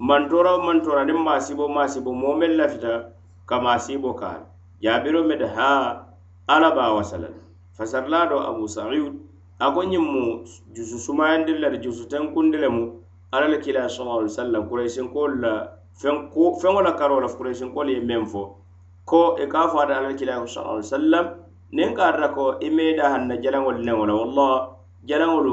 mantora 0.00 0.50
wo 0.56 0.60
mantora 0.64 1.04
niŋ 1.04 1.18
maasibo 1.22 1.68
maasibo 1.68 2.10
moo 2.14 2.34
meŋ 2.38 2.52
lafita 2.58 3.12
ka 3.48 3.60
maasibo 3.60 4.14
kaale 4.16 4.46
jaabiro 4.82 5.20
me 5.28 5.36
de 5.36 5.46
haa 5.56 6.06
ala 6.48 6.68
baa 6.76 6.96
wasala 6.96 7.28
le 7.28 7.40
fasarilaa 7.76 8.26
do 8.30 8.36
abu 8.48 8.64
saiud 8.74 9.12
a 9.60 9.64
ko 9.74 9.80
ñiŋ 9.90 10.04
mu 10.12 10.22
jusu 10.74 10.96
sumayandi 10.98 11.52
le 11.60 11.68
ti 11.76 11.78
jusu 11.84 12.08
tenkundi 12.08 12.56
le 12.62 12.68
mu 12.76 12.84
ala 13.36 13.48
le 13.48 13.60
kila 13.60 13.88
sallallahu 13.88 14.20
alaihi 14.24 14.32
wasallam 14.32 14.62
quraishin 14.68 15.06
ko 15.12 15.26
la 15.28 15.52
fen 16.00 16.28
ko 16.32 16.54
fen 16.56 16.72
wala 16.74 16.92
karo 16.96 17.20
la 17.20 17.28
quraishin 17.28 17.72
ko 17.74 17.82
le 17.84 18.00
men 18.00 18.24
fo 18.26 18.42
ko 19.04 19.36
e 19.36 19.46
ka 19.48 19.68
fa 19.68 19.86
da 19.86 19.98
ala 20.00 20.14
kila 20.16 20.32
sallallahu 20.46 20.80
alaihi 20.80 20.88
wasallam 20.88 21.26
nen 21.72 21.94
ka 21.94 22.12
da 22.20 22.28
ko 22.32 22.56
e 22.60 22.70
me 22.70 22.94
da 22.96 23.08
hanna 23.12 23.36
jalan 23.36 23.62
wal 23.68 23.78
ne 23.88 23.92
wala 23.92 24.14
wallah 24.22 24.52
jalan 25.04 25.28
wal 25.36 25.48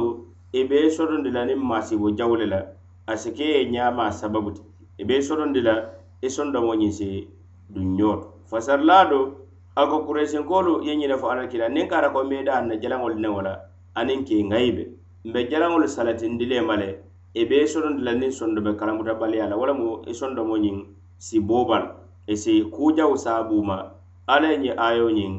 e 0.54 0.64
be 0.64 0.90
sodon 0.90 1.24
dila 1.28 1.46
ni 1.46 1.56
masi 1.56 1.98
bo 1.98 2.12
jawle 2.16 2.46
la 2.50 2.64
asike 3.08 3.68
nya 3.72 3.92
ma 3.92 4.12
sababu 4.12 4.54
e 4.98 5.04
be 5.04 5.22
sodon 5.22 5.52
dila 5.54 5.90
e 6.22 6.30
son 6.30 6.52
do 6.54 6.62
moni 6.62 6.92
se 6.94 7.28
dunyot 7.70 8.32
fasar 8.50 8.80
lado 8.86 9.36
ako 9.76 10.06
quraishin 10.08 10.46
ko 10.48 10.62
lu 10.62 10.84
yenyi 10.86 11.08
da 11.08 11.18
fa 11.18 11.34
ala 11.36 11.48
kila 11.50 11.68
nen 11.70 11.88
ka 11.90 12.02
da 12.02 12.14
ko 12.14 12.24
me 12.24 12.44
da 12.44 12.56
hanna 12.62 12.80
jalan 12.80 13.02
wal 13.02 13.16
ne 13.16 13.28
wala 13.28 13.60
anin 13.96 14.24
ke 14.24 14.40
ngaibe 14.44 14.92
mbe 15.26 15.50
jalan 15.50 15.72
wal 15.76 15.88
salatin 15.88 16.38
dile 16.38 16.62
male 16.62 17.04
ebe 17.42 17.60
sonondi 17.72 18.02
la 18.08 18.14
niŋ 18.20 18.32
sondo 18.40 18.60
be 18.66 18.72
karamuta 18.80 19.14
baliya 19.22 19.46
la 19.52 19.56
walamu 19.62 19.90
i 20.06 20.10
e 20.10 20.14
sondomo 20.20 20.56
ñiŋ 20.66 20.78
si 21.26 21.38
boobal 21.48 21.86
e 22.28 22.34
si 22.44 22.54
kujaw 22.76 23.12
saabuma 23.24 23.78
alla 24.34 24.48
ye 24.54 24.58
ñi 24.66 24.72
ayo 24.88 25.08
ñiŋ 25.20 25.34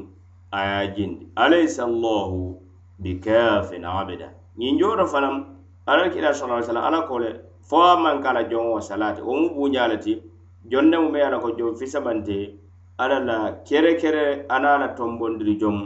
a 0.56 0.82
ye 0.82 0.92
jindi 0.96 1.24
alaysa 1.44 1.84
llahu 2.02 2.42
bikafin 3.02 3.84
abida 4.00 4.28
ñiŋ 4.58 4.74
jooto 4.80 5.04
fanaŋ 5.12 5.36
alal 5.90 6.08
kila 6.12 6.30
sal 6.38 6.50
ai 6.54 6.62
sallam 6.66 6.84
alla 6.88 7.00
ko 7.08 7.14
le 7.22 7.30
fo 7.68 7.76
a 7.82 7.96
maŋ 8.02 8.16
ka 8.24 8.30
la 8.36 8.42
joŋo 8.50 8.76
salati 8.88 9.20
wo 9.26 9.32
mu 9.40 9.48
buuña 9.54 9.84
le 9.90 9.96
ti 10.04 10.12
jondemu 10.70 11.06
me 11.12 11.18
ye 11.22 11.28
la 11.32 11.38
ko 11.44 11.48
jom 11.56 11.76
fisabante 11.80 12.58
alla 12.98 13.18
la 13.28 13.36
kere 13.66 13.92
kere 14.00 14.24
ana 14.54 14.70
la 14.82 14.88
tombondiri 14.98 15.54
jom 15.60 15.76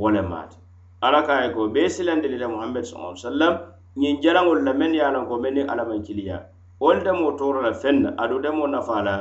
wo 0.00 0.08
le 0.10 0.22
maati 0.22 0.58
alla 1.00 1.20
ka 1.22 1.34
ye 1.44 1.48
ko 1.54 1.68
be 1.70 1.82
silandi 1.88 2.28
le 2.32 2.38
la 2.42 2.48
muhammadu 2.48 2.84
sal 2.86 3.00
ai 3.06 3.18
sallam 3.24 3.54
ñiŋ 4.00 4.14
jalaŋolu 4.22 4.60
la 4.66 4.72
mennu 4.78 4.96
ye 4.98 5.04
a 5.08 5.14
loŋ 5.14 5.24
ko 5.30 5.34
mennu 5.42 5.62
alla 5.70 5.84
maŋ 5.88 6.00
kiliya 6.06 6.36
wolu 6.82 7.00
demo 7.06 7.28
toora 7.38 7.60
la 7.66 7.72
feŋ 7.82 7.96
na 8.04 8.10
aduŋ 8.22 8.40
demo 8.44 8.64
nafaa 8.74 9.02
la 9.08 9.16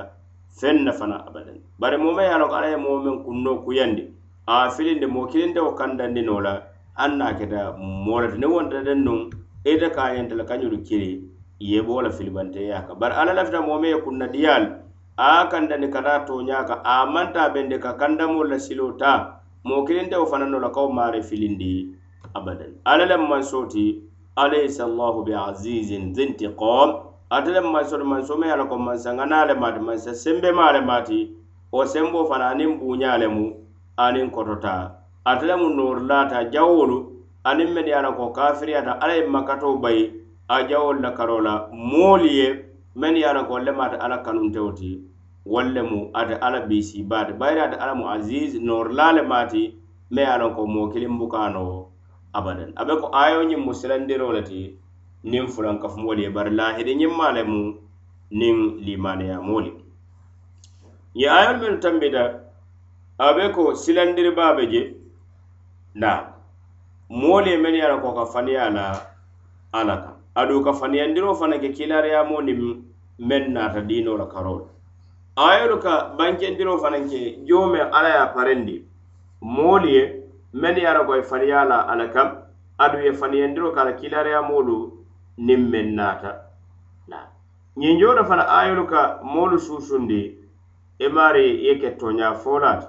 feŋ 0.60 0.75
na 0.86 0.92
fana 1.00 1.18
abadan 1.27 1.60
bari 1.82 1.98
moo 2.03 2.13
meŋ 2.18 2.25
ye 2.27 2.34
a 2.36 2.39
loŋ 2.42 2.50
ko 2.51 2.56
alla 2.60 2.70
ye 2.74 2.80
moo 2.86 2.98
meŋ 3.06 3.15
kunnoo 3.25 3.58
kuyandi 3.63 4.03
a 4.51 4.53
filindi 4.75 5.06
moo 5.13 5.25
kilintewo 5.32 5.72
kandandi 5.80 6.22
noo 6.27 6.39
la 6.48 6.53
aŋ 7.03 7.12
na 7.20 7.25
keta 7.38 7.60
moo 8.06 8.20
le 8.24 8.27
ti 8.34 8.38
niŋ 8.42 8.51
wonta 8.56 8.80
den 8.88 9.00
nuŋ 9.08 9.20
ite 9.72 9.88
ka 9.96 10.01
a 10.10 10.13
ñanta 10.15 10.34
le 10.39 10.44
kañolu 10.50 10.77
kili 10.88 11.12
ye 11.70 11.80
bo 11.86 12.01
la 12.06 12.10
filibanteya 12.18 12.77
ka 12.88 12.94
bari 13.00 13.13
alla 13.20 13.32
lafita 13.38 13.60
moo 13.68 13.77
meŋ 13.82 13.89
ye 13.94 13.98
kunna 14.06 14.25
diyaalu 14.34 14.68
a 15.25 15.30
kandandi 15.51 15.88
ka 15.94 16.00
taa 16.08 16.20
tooñaa 16.27 16.65
ka 16.70 16.75
a 16.94 17.06
manta 17.13 17.42
bende 17.56 17.77
ka 17.84 17.92
kandamoolu 18.01 18.50
la 18.53 18.58
siloo 18.65 18.92
taa 19.01 19.18
moo 19.68 19.86
kilintewo 19.88 20.25
fana 20.32 20.46
no 20.50 20.58
la 20.63 20.70
kawo 20.75 20.88
maare 20.98 21.20
filindi 21.30 21.72
abadan 22.38 22.72
alla 22.92 23.06
le 23.12 23.15
maŋ 23.30 23.44
sooti 23.51 23.86
alaysa 24.36 24.84
allahu 24.84 25.24
bi 25.25 25.34
azizin 25.36 26.13
zintiqam 26.13 26.90
ate 27.30 27.52
le 27.54 27.60
mansoro 27.62 28.06
manso 28.06 28.36
me 28.38 28.48
ye 28.48 28.54
ala 28.54 28.66
ko 28.66 28.78
mansangana 28.78 29.46
le 29.48 29.54
maati 29.56 29.80
mansa 29.80 30.12
ma 30.56 30.72
le 30.72 30.82
maati 30.82 31.20
o 31.74 31.80
sembo 31.86 32.25
fana 32.30 32.46
aniŋ 32.52 32.72
bunya 32.80 33.12
le 33.22 33.28
mu 33.36 33.46
aniŋ 34.06 34.25
kotota 34.36 34.75
ate 35.30 35.44
le 35.50 35.56
mu 35.62 35.68
noorilata 35.78 36.38
jawolu 36.54 36.98
aniŋ 37.50 37.68
meni 37.75 37.90
ye 37.92 37.96
ala 38.00 38.12
ko 38.18 38.25
kafiriyata 38.36 38.92
alla 39.03 39.14
ye 39.20 39.24
makato 39.34 39.68
bai 39.84 40.00
a 40.55 40.64
jawolu 40.70 41.00
la 41.03 41.12
karola 41.18 41.51
la 41.51 41.68
moolu 41.90 42.25
ye 42.38 42.48
meni 43.00 43.20
ye 43.22 43.25
ala 43.29 43.42
ko 43.46 43.53
le 43.66 43.72
maati 43.72 43.96
alla 44.03 44.18
kanuntewo 44.25 44.72
ti 44.74 44.90
walle 45.46 45.81
mu 45.81 46.10
ate 46.14 46.34
alla 46.46 46.60
biisi 46.66 47.03
baati 47.05 47.34
bayiri 47.38 47.62
ate 47.62 47.75
alla 47.77 47.96
mu 48.00 48.05
aziz 48.16 48.57
noorila 48.60 49.12
le 49.16 49.22
maati 49.22 49.64
me 50.12 50.22
ye 50.22 50.27
ala 50.27 50.48
ko 50.55 50.66
moo 50.68 50.90
kiliŋ 50.90 51.14
buka 51.20 51.38
abadan 52.33 52.74
abe 52.75 52.93
ko 52.98 53.13
ayo 53.13 53.43
nyim 53.46 53.61
musilandero 53.63 54.33
lati 54.33 54.74
nin 55.24 55.48
fulan 55.48 55.79
ka 55.79 55.87
fumo 55.89 56.13
le 56.13 56.29
bar 56.33 56.50
lahidi 56.51 56.96
nyim 56.96 57.13
malamu 57.15 57.77
nin 58.31 58.77
limane 58.81 59.27
ya 59.27 59.39
moli 59.41 59.72
ye 61.13 61.29
ayo 61.29 61.59
men 61.61 61.79
tambida 61.79 62.41
abe 63.19 63.51
ko 63.53 63.74
silandir 63.75 64.33
babe 64.35 64.69
je 64.72 64.98
na 65.96 66.33
moli 67.09 67.57
men 67.57 67.75
yana 67.75 68.01
ko 68.01 68.13
ka 68.13 68.25
faniya 68.25 68.69
na 68.74 69.00
alaka 69.74 70.17
adu 70.35 70.63
ka 70.63 70.74
faniya 70.74 71.07
ndiro 71.07 71.35
fana 71.35 71.57
ke 71.61 71.72
kilare 71.74 72.09
ya 72.09 72.24
moni 72.24 72.81
men 73.19 73.53
na 73.53 73.69
ta 73.72 73.81
dino 73.81 74.17
la 74.17 74.25
karol 74.25 74.65
ayo 75.37 75.77
ka 75.79 76.15
banke 76.17 76.50
ndiro 76.50 76.77
fana 76.81 76.98
ke 77.07 77.46
jome 77.46 77.79
ala 77.79 78.09
ya 78.09 78.25
parendi 78.33 78.81
moli 79.43 79.93
ye, 79.96 80.23
men 80.53 80.75
ye 80.77 80.85
arabo 80.85 81.16
ye 81.16 81.22
faniya 81.24 81.66
la 81.68 81.81
ala 81.87 82.07
kam 82.09 82.37
adu 82.79 82.98
ye 83.03 83.11
faniyandiro 83.13 83.72
ka 83.74 83.81
ala 83.81 83.94
kilareya 83.98 84.42
moolu 84.42 84.77
niŋ 85.37 85.61
meŋ 85.72 85.87
naata 85.98 86.31
ñinjoto 87.79 88.24
fana 88.25 88.44
ayolu 88.57 88.85
ka 88.87 89.20
moolu 89.24 89.57
suusundi 89.59 90.20
i 91.01 91.05
e 91.05 91.09
maari 91.09 91.66
ye 91.66 91.74
ke 91.81 91.98
toña 91.98 92.35
folaata 92.37 92.87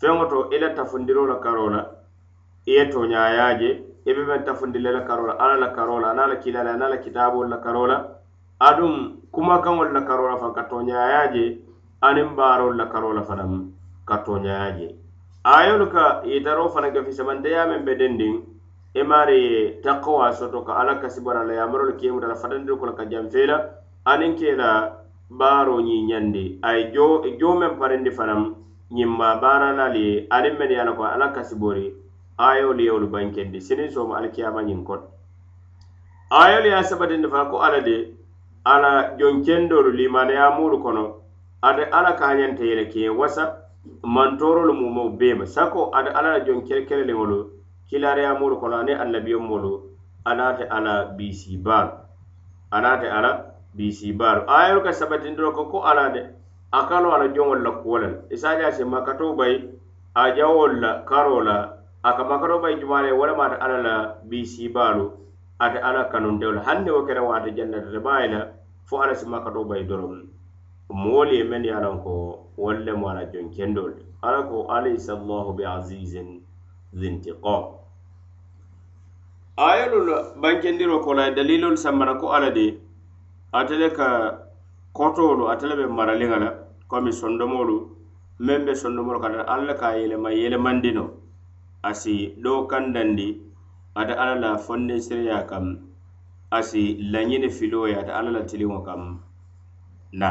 feŋo 0.00 0.24
to 0.30 0.38
i 0.50 0.56
e 0.56 0.58
la 0.60 0.68
tafundiro 0.72 1.26
la 1.28 1.36
karo 1.44 1.68
la 1.68 1.82
i 2.66 2.70
e 2.70 2.72
ye 2.76 2.84
toñaya 2.90 3.58
je 3.60 3.70
i 4.08 4.14
be 4.14 4.22
meŋ 4.28 4.40
tafundile 4.44 4.90
la 4.92 5.00
karo 5.04 5.26
la 5.26 5.34
alla 5.36 5.56
la 5.60 5.68
karo 5.76 6.00
la 6.00 6.10
ana 6.10 6.26
la 6.26 6.36
kilare 6.36 6.70
ana 6.70 6.88
la 6.88 6.96
kitaabolu 6.96 7.48
la 7.48 7.58
karo 7.58 7.86
la 7.86 7.96
adum 8.58 9.20
kumakaŋolu 9.32 9.92
la 9.92 10.00
karo 10.08 10.30
la 10.32 10.36
fan 10.40 10.54
ka 10.54 10.62
toñaya 10.64 11.32
je 11.32 11.60
aniŋ 12.00 12.34
baarolu 12.36 12.76
la 12.76 12.86
karo 12.88 13.12
la 13.12 13.22
fanaŋ 13.22 13.66
ka 14.08 14.24
toñaya 14.24 14.70
je 14.80 14.88
ayolu 15.54 15.86
ka 15.94 16.22
yitaro 16.26 16.66
fana 16.74 16.90
gafi 16.90 17.12
samanteya 17.14 17.68
men 17.70 17.84
be 17.86 17.94
dendin 17.94 18.42
e 18.92 19.02
mari 19.02 19.36
ye 19.38 19.58
takkawa 19.80 20.34
soto 20.34 20.62
ka 20.66 20.74
ala 20.74 20.98
kasibara 20.98 21.44
la 21.46 21.54
yamarolu 21.54 21.92
kemutala 22.00 22.34
fatandiri 22.34 22.74
kola 22.76 22.92
ka 22.98 23.04
janfela 23.06 23.56
anin 24.04 24.34
kela 24.34 24.70
baro 25.30 25.78
ñi 25.80 26.02
ñandi 26.10 26.58
ay 26.62 26.90
jo 26.92 27.22
e 27.24 27.36
jo 27.38 27.54
men 27.54 27.78
parindi 27.78 28.10
fanam 28.10 28.54
ñimma 28.90 29.36
baranali 29.40 30.00
ye 30.06 30.26
anin 30.30 30.58
men 30.58 30.70
yala 30.70 30.92
ko 30.96 31.02
ala 31.04 31.30
kasibori 31.32 31.94
ayolu 32.38 32.82
yewolu 32.82 33.06
bankendi 33.06 33.60
sinin 33.60 33.90
soma 33.90 34.18
alkiyama 34.18 34.62
ñin 34.62 34.82
kot 34.84 35.06
ayolu 36.30 36.68
ya 36.74 36.82
sabatindi 36.82 37.30
fana 37.30 37.50
ko 37.50 37.62
ala 37.62 37.80
de 37.82 38.10
ala 38.64 39.14
jonkendolu 39.16 39.92
limaneyamulu 39.94 40.82
kono 40.82 41.04
ate 41.62 41.84
ala 41.84 42.16
kañanta 42.18 42.64
yele 42.64 42.90
kee 42.90 43.08
wasap 43.10 43.62
mantorolu 44.02 44.72
mumaw 44.80 45.08
beema 45.18 45.46
sako 45.46 45.90
ada 45.98 46.10
ala 46.18 46.28
la 46.38 46.40
jon 46.46 46.60
kerekereliŋolu 46.66 47.38
kilariyamolu 47.90 48.54
kono 48.60 48.76
ani 48.82 48.92
annabiyomolu 49.04 49.72
anate 50.30 50.64
ala 50.76 50.94
bisibaalu 51.16 51.92
anate 52.76 53.06
ala 53.18 53.30
bisibaalu 53.78 54.42
ayol 54.58 54.80
ka 54.86 54.92
sabatindiro 55.00 55.50
ko 55.56 55.62
ko 55.72 55.78
ala 55.90 56.04
de 56.14 56.22
a 56.72 56.80
kalo 56.88 57.08
ala 57.14 57.26
joŋolu 57.34 57.62
la 57.66 57.70
kuwola 57.80 58.06
le 58.08 58.18
isadi 58.34 58.62
a 58.64 58.72
si 58.72 58.84
makato 58.84 59.34
bayi 59.38 59.56
a 60.14 60.22
jawolu 60.36 60.80
la 60.80 60.90
karo 61.08 61.40
la 61.42 61.56
a 62.02 62.10
ka 62.16 62.24
makato 62.24 62.58
bayi 62.58 62.80
jumale 62.80 63.12
walama 63.12 63.44
ate 63.50 63.56
ala 63.60 63.78
la 63.82 63.94
bisibaalu 64.30 65.06
ate 65.58 65.78
ala 65.78 66.08
kanuntewolu 66.10 66.60
hani 66.60 66.84
ne 66.84 66.90
wo 66.90 67.02
kere 67.06 67.20
wo 67.20 67.32
ate 67.34 67.54
jannatate 67.54 67.98
baayi 68.02 68.28
la 68.32 68.40
fo 68.88 69.02
ala 69.02 69.14
si 69.14 69.26
makato 69.26 69.64
bayi 69.64 69.86
doroŋ 69.86 70.26
moolu 70.90 71.32
ye 71.34 71.44
meŋ 71.44 71.64
ye 71.64 71.72
a 71.74 71.80
lanko 71.80 72.44
wolle 72.56 72.92
mo 73.00 73.06
ala 73.12 73.24
jon 73.32 73.48
kendol 73.56 73.92
ala 74.26 74.40
ko 74.48 74.64
alaysa 74.76 75.12
allahu 75.18 75.52
bi 75.58 75.64
azizin 75.74 76.28
zintiqam 77.00 77.66
ayolul 79.66 80.10
bankendiro 80.42 80.98
ko 81.04 81.12
lay 81.18 81.28
e 81.30 81.36
dalilol 81.38 81.76
samara 81.84 82.14
ko 82.22 82.32
ala 82.36 82.50
de 82.56 82.66
atele 83.60 83.88
ka 83.98 84.08
kotolu 84.96 85.46
atele 85.52 85.74
be 85.80 85.86
maralingala 85.98 86.50
komi 86.90 87.12
sondomolu 87.22 87.76
men 88.46 88.64
be 88.68 88.72
sondomolu 88.84 89.20
kata 89.24 89.44
alla 89.54 89.74
ka 89.80 89.90
yelema 89.98 90.32
yelemandino 90.40 91.06
asi 91.90 92.16
do 92.44 92.52
kandandi 92.72 93.28
ata 94.00 94.14
ala 94.22 94.34
la 94.44 94.50
fonne 94.66 94.96
sireya 95.06 95.40
kam 95.52 95.66
asi 96.56 96.84
lañine 97.12 97.48
filoya 97.58 97.96
ata 98.02 98.12
ala 98.18 98.30
la 98.36 98.42
tiliŋo 98.50 98.80
kam 98.88 99.02
na 100.20 100.30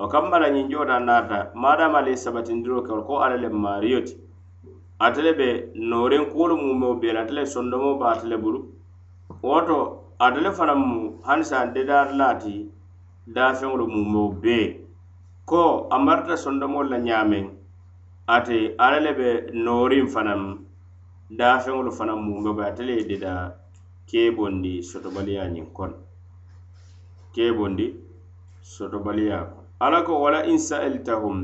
o 0.00 0.06
kammala 0.12 0.48
ñiŋ 0.54 0.66
jota 0.72 0.96
naata 1.06 1.38
madam 1.62 1.92
ali 2.00 2.12
sabatindiro 2.22 2.78
kewol 2.86 3.02
ko 3.08 3.14
ala 3.24 3.36
le 3.42 3.48
mario 3.64 3.98
ti 4.06 4.14
ate 5.04 5.20
le 5.26 5.32
be 5.40 5.48
noorin 5.90 6.24
kuolu 6.32 6.54
mu 6.62 6.70
mew 6.80 6.92
be 7.00 7.08
ate 7.20 7.32
le 7.38 7.42
sondomo 7.54 7.90
ba 8.00 8.06
ate 8.14 8.26
le 8.30 8.36
bulu 8.42 8.60
woto 9.46 9.78
ate 10.24 10.38
le 10.44 10.50
fanaŋ 10.58 10.78
mu 10.90 10.98
hanisa 11.26 11.56
dedaari 11.74 12.12
laati 12.20 12.54
daafeŋolu 13.36 13.84
mu 13.94 14.00
mew 14.12 14.26
be 14.42 14.56
ko 15.50 15.62
a 15.94 15.96
marata 16.04 16.34
sondomolu 16.46 16.88
la 16.92 16.98
ñaameŋ 17.06 17.44
ate 18.36 18.56
ala 18.84 18.98
le 19.06 19.12
be 19.20 19.28
noorin 19.64 20.06
fanaŋ 20.14 20.40
daafeŋolu 21.40 21.90
fanaŋ 21.98 22.18
mu 22.26 22.32
mew 22.44 22.54
be 22.58 22.62
ate 22.70 22.82
le 22.88 22.92
ye 22.98 23.04
deda 23.10 23.32
kee 24.08 24.28
bondi 24.36 24.72
sotobaliya 24.90 25.42
ñiŋ 25.54 25.66
kono 25.76 25.96
kee 27.34 27.50
bondi 27.58 27.86
sotobaliya 28.74 29.38
ko 29.52 29.57
ala 29.80 30.02
ko 30.02 30.18
wala 30.22 30.42
in 30.42 30.58
sa'altahum 30.58 31.38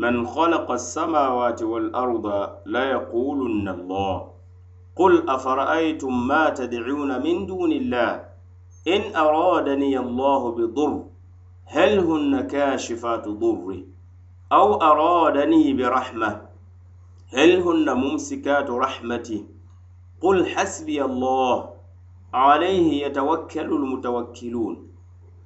man 0.00 0.16
khalaqa 0.32 0.74
as-samawati 0.80 1.64
wal 1.72 1.88
arda 1.92 2.60
la 2.66 2.82
yaqulunna 2.98 3.72
Allah 3.74 4.30
قل 4.96 5.26
أفرأيتم 5.28 6.26
ما 6.26 6.50
تدعون 6.54 7.20
من 7.22 7.46
دون 7.50 7.72
الله 7.72 8.22
إن 8.88 9.10
أرادني 9.16 9.98
الله 9.98 10.52
بضر 10.52 11.02
هل 11.66 11.98
هن 11.98 12.40
كاشفات 12.46 13.28
ضر 13.28 13.84
أو 14.52 14.74
أرادني 14.74 15.72
برحمة 15.74 16.40
هل 17.34 17.50
هن 17.60 17.90
ممسكات 17.94 18.70
رحمتي 18.70 19.46
قل 20.22 20.46
حسبي 20.46 21.04
الله 21.04 21.68
عليه 22.34 23.06
يتوكل 23.06 23.70
المتوكلون 23.74 24.93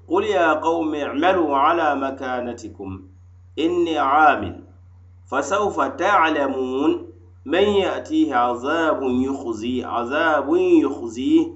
قل 0.09 0.25
يا 0.25 0.53
قوم 0.53 0.95
اعملوا 0.95 1.57
على 1.57 1.97
مكانتكم 1.97 3.03
إني 3.59 3.99
عامل 3.99 4.61
فسوف 5.27 5.81
تعلمون 5.81 7.11
من 7.45 7.63
يأتيه 7.63 8.35
عذاب 8.35 9.03
يخزي 9.03 9.85
عذاب 9.85 10.57
يخزيه 10.57 11.47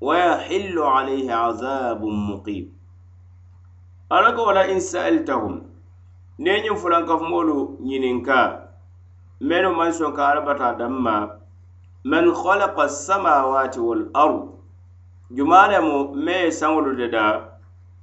ويحل 0.00 0.78
عليه 0.78 1.32
عذاب 1.34 2.04
مقيم 2.04 2.72
أرجو 4.12 4.48
ولا 4.48 4.72
إن 4.72 4.80
سألتهم 4.80 5.62
نين 6.38 6.74
فلان 6.74 7.04
كفمولو 7.06 7.78
ينكا 7.84 8.68
من 9.40 9.64
من 9.64 9.92
سكاربة 9.92 10.72
دمّا 10.72 11.26
man 11.26 11.30
من 12.04 12.34
خلق 12.34 12.80
السماوات 12.80 13.78
والأرض 13.78 14.54
jumala 15.32 15.80
mu 15.80 16.10
me 16.14 16.50
sanwolu 16.50 16.96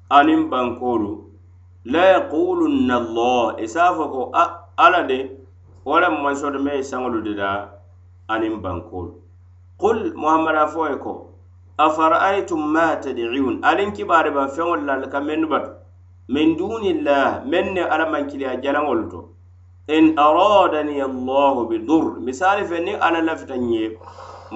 anin 0.10 0.48
bankoolu 0.52 1.24
la 1.86 2.00
yaquulunna 2.12 2.96
allah 3.02 3.56
i 3.60 3.64
e 3.64 3.68
saafo 3.74 4.04
ko 4.14 4.22
ala 4.84 5.02
de 5.08 5.18
wala 5.90 6.10
mansoto 6.10 6.60
me 6.66 6.72
e 6.80 6.84
saŋolu 6.90 7.22
de 7.26 7.34
da 7.36 7.50
anin 8.34 8.62
bankoolu 8.64 9.12
qul 9.80 9.98
muhammada 10.22 10.66
fo 10.74 10.86
ye 10.90 10.96
ko 11.06 11.14
afara'aytum 11.86 12.62
ma 12.76 12.88
tadiun 13.04 13.60
alin 13.72 13.92
kibaari 13.98 14.32
ban 14.38 14.48
feŋol 14.56 14.80
la 14.86 15.08
ka 15.14 15.20
mennu 15.20 15.48
batu 15.54 15.72
min 16.36 16.56
duunillah 16.60 17.44
men 17.52 17.74
ne 17.76 17.82
ala 17.94 18.06
mankiliya 18.14 18.56
jalaŋolu 18.64 19.06
to 19.12 19.20
in 19.98 20.16
aradani 20.28 21.02
allahu 21.10 21.68
bi 21.70 21.78
dur 21.90 22.06
misali 22.28 22.64
fe 22.72 22.80
ni 22.88 22.94
ala 23.10 23.20
lafita 23.30 23.56
ñe 23.58 23.84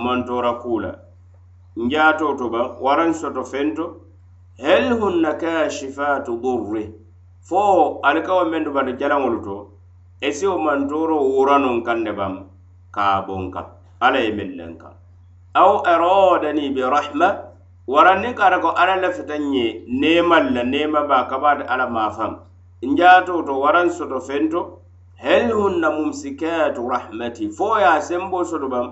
mantora 0.04 0.54
kuula 0.64 0.92
njaato 1.84 2.36
to 2.40 2.46
ba 2.54 2.62
waran 2.86 3.12
soto 3.22 3.44
fento 3.52 3.88
hel 4.62 4.94
hunna 5.00 5.34
kashifatu 5.34 6.38
durri 6.38 6.94
fo 7.44 8.00
alikawo 8.04 8.46
men 8.46 8.64
du 8.64 8.72
bantu 8.72 8.94
jalaŋolu 9.00 9.40
to 9.46 9.56
esiwo 10.28 10.58
mantoro 10.60 11.18
wuranun 11.34 11.82
kanne 11.84 12.12
bam 12.14 12.34
kabon 12.94 13.52
kan 13.52 13.66
alla 14.00 14.20
ye 14.20 14.32
men 14.32 14.52
nen 14.58 14.78
kan 14.82 14.94
aw 15.62 15.72
aradani 15.94 16.70
birahma 16.76 17.30
waranni 17.88 18.34
kata 18.38 18.60
ko 18.62 18.70
alla 18.84 18.96
lafitan 19.02 19.52
ye 19.54 19.66
neman 20.02 20.54
la 20.54 20.64
nema 20.74 21.08
ba 21.10 21.26
kabata 21.30 21.66
alla 21.66 21.88
mafan 21.90 22.38
njato 22.84 23.42
to 23.42 23.58
waran 23.64 23.90
soto 23.90 24.20
fento 24.30 24.62
hel 25.26 25.50
hunna 25.52 25.90
mumsikatu 25.92 26.88
rahmati 26.94 27.50
fo 27.50 27.80
ya 27.80 27.98
sembo 28.10 28.44
soto 28.46 28.68
bam 28.70 28.88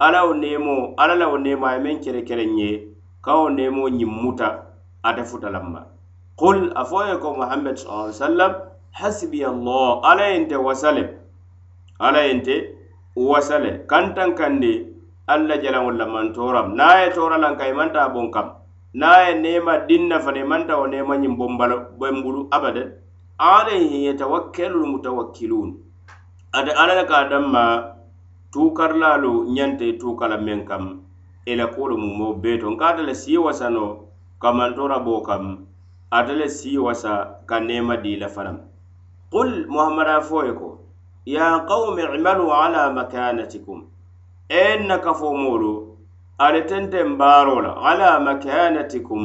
alla 0.00 0.24
wo 0.26 0.32
nemo 0.34 0.76
alla 0.96 1.14
la 1.14 1.28
wo 1.30 1.38
nemo 1.38 1.70
ye 1.70 1.78
men 1.78 2.00
kere 2.02 2.22
kere 2.22 2.42
ye 2.44 2.70
kawo 3.22 3.48
nemo 3.50 3.88
ñimmuta 3.88 4.71
ata 5.02 5.22
futalamma 5.24 5.80
qul 6.38 6.70
a 6.80 6.84
fo 6.84 7.02
ye 7.06 7.16
ko 7.22 7.34
muhammad 7.38 7.76
sa 7.78 8.06
ai 8.06 8.12
sallam 8.14 8.52
hasbi 9.02 9.42
allah 9.44 10.00
ala 10.10 10.24
yente 10.30 10.54
wasale 10.56 11.04
ala 11.98 12.20
yente 12.26 12.54
wasale 13.18 13.70
kantaŋ 13.90 14.30
kandi 14.40 14.72
alla 15.34 15.58
jalaŋo 15.62 15.90
lamantoram 16.00 16.68
na 16.78 16.86
ye 17.02 17.06
tora 17.18 17.36
lanka 17.44 17.64
imanta 17.70 18.08
bon 18.14 18.30
kam 18.34 18.46
na 18.94 19.10
ye 19.26 19.34
nema 19.44 19.72
dinna 19.88 20.20
fana 20.24 20.38
imanta 20.44 20.78
wo 20.78 20.86
nema 20.86 21.14
ñiŋ 21.22 21.34
bombalo 21.40 21.76
bembulu 21.98 22.46
abada 22.56 22.82
alayhi 23.38 24.06
yatawakkalul 24.08 24.86
mutawakkilun 24.94 25.68
ate 26.58 26.70
ala 26.72 26.94
la 27.00 27.04
ka 27.10 27.26
danma 27.30 27.62
tukarlalu 28.54 29.50
ñante 29.56 29.98
tukala 29.98 30.36
meŋ 30.38 30.60
kam 30.68 30.84
ila 31.50 31.66
kolu 31.74 31.96
mumo 31.98 32.26
beto 32.42 32.66
nkaata 32.72 33.02
la 33.02 33.14
si 33.18 33.34
wasano 33.38 34.11
kamantora 34.42 34.98
bo 35.00 35.22
kam 35.22 35.66
ate 36.10 36.34
le 36.34 36.46
wasa 36.80 37.38
ka 37.46 37.58
nema 37.60 37.96
di 38.02 38.16
la 38.20 38.26
faram 38.28 38.58
qul 39.30 39.64
muhammad 39.74 40.08
fo 40.28 40.38
ko 40.58 40.68
ya 41.24 41.46
qaumi 41.70 42.02
imalu 42.16 42.46
ala 42.62 42.90
makanatikum 42.98 43.78
en 44.50 44.88
na 44.88 44.98
kafo 44.98 45.28
moolu 45.42 45.94
ale 46.38 46.60
tenten 46.70 47.10
baaro 47.20 47.60
la 47.64 47.72
ala 47.90 48.18
makanatikum 48.28 49.22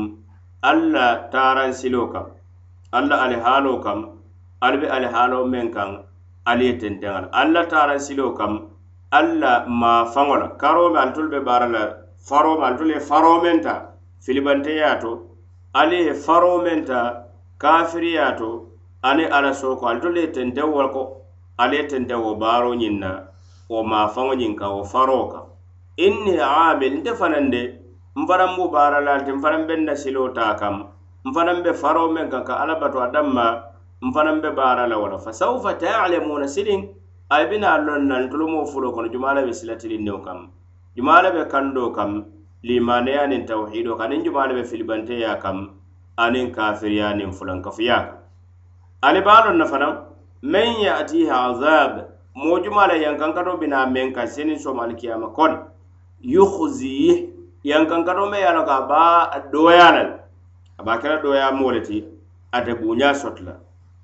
alla 0.62 1.28
taran 1.32 1.74
kam 2.14 2.26
alla 2.98 3.16
alihaalo 3.26 3.74
kam 3.84 4.00
ali 4.62 4.78
be 4.82 4.88
alihaalo 4.96 5.46
meŋ 5.52 5.68
kaŋ 5.76 5.90
ali 6.50 6.66
ye 6.66 6.74
tenteŋa 6.82 7.30
alla 7.42 7.66
taran 7.72 8.00
kam 8.38 8.54
alla 9.20 9.66
ma 9.82 9.94
fangola 10.14 10.48
karo 10.62 10.84
me 10.94 10.98
alitolu 11.00 11.30
be 11.34 11.40
baara 11.50 11.68
la 11.76 11.82
faroo 12.28 12.58
me 12.90 12.98
faro 13.10 13.34
menta 13.44 13.97
filibanteya 14.24 15.00
to 15.00 15.12
ali 15.74 16.00
ye 16.08 16.14
faro 16.14 16.62
men 16.64 16.86
ta 16.86 17.02
kafiriya 17.64 18.38
to 18.38 18.50
ani 19.04 19.26
ala 19.26 19.54
soko 19.54 19.86
ali 19.88 20.00
tolu 20.02 20.18
ye 20.22 20.28
tentewo 20.28 20.88
ko 20.96 21.02
ali 21.60 21.78
ye 21.78 21.84
tentewo 21.92 22.36
baaro 22.42 22.74
ñiŋ 22.82 23.00
na 23.04 23.12
wo 23.70 23.84
mafaŋo 23.84 24.34
ñiŋ 24.42 24.54
ka 24.60 24.68
wo 24.76 24.84
faro 24.84 25.20
ka 25.32 25.40
inni 26.06 26.34
amil 26.40 26.94
nte 27.00 27.12
fanande 27.22 27.62
nfanaŋ 28.20 28.52
mu 28.58 28.66
baara 28.74 29.00
laalti 29.06 29.32
nfanaŋ 29.38 29.64
be 29.68 29.76
na 29.86 29.94
silo 30.02 30.24
taa 30.38 30.54
kam 30.60 30.76
nfanaŋ 31.28 31.58
be 31.64 31.72
faro 31.82 32.02
meŋ 32.14 32.28
kaŋ 32.32 32.44
ka 32.50 32.54
alla 32.62 32.76
bato 32.82 32.98
adaŋ 33.08 33.28
ma 33.38 33.46
nfanaŋ 34.08 34.38
be 34.44 34.50
baara 34.58 34.84
la 34.90 34.96
wo 35.02 35.08
la 35.14 35.18
fa 35.26 35.32
saufa 35.40 35.72
taalamuna 35.82 36.48
siliŋ 36.56 36.82
ay 37.36 37.44
bina 37.50 37.70
loŋ 37.86 38.02
na 38.10 38.16
ntolu 38.26 38.46
mo 38.54 38.60
fulo 38.72 38.90
kono 38.96 39.08
jumaa 39.14 39.36
la 39.38 39.42
be 39.46 39.54
silatilindiŋo 39.60 40.20
kam 40.26 40.40
jumaa 40.98 41.22
la 41.24 41.30
be 41.36 41.42
kandoo 41.54 41.90
kam 41.98 42.12
limaneya 42.66 43.24
niŋ 43.30 43.42
tawhido 43.50 43.94
kaŋ 44.00 44.06
aniŋ 44.12 44.22
jumaa 44.26 44.48
le 44.50 44.54
be 44.58 44.64
filibanteya 44.70 45.32
kam 45.44 45.58
anin 46.24 46.48
kafiriya 46.56 47.08
fulan 47.14 47.32
fulankafuya 47.38 47.98
kaŋ 47.98 48.18
ali 49.08 49.22
be 49.26 49.34
na 49.58 49.66
loŋ 49.82 49.96
men 50.52 50.70
ya 50.86 50.94
ati 51.02 51.22
azab 51.46 51.92
moo 52.36 52.58
jumaa 52.64 52.94
yankan 53.04 53.32
kado 53.36 53.52
bina 53.62 53.86
men 53.86 54.14
ka 54.14 54.26
seniŋ 54.26 54.58
so 54.58 54.74
alikiyama 54.74 55.28
makon. 55.30 55.54
yuhziyi 56.22 57.30
yankankato 57.64 58.24
meŋ 58.26 58.32
me 58.32 58.40
a 58.44 58.52
loŋ 58.56 58.66
ko 58.66 58.72
a 58.72 58.80
doya 58.98 59.28
a 59.30 59.40
dooya 59.52 59.90
la 59.92 60.04
le 60.10 60.14
a 60.80 60.84
be 60.84 60.92
a 60.92 60.98
kela 60.98 61.22
dooya 61.22 62.04
ate 62.54 62.72
buuñaa 62.80 63.14
soto 63.14 63.44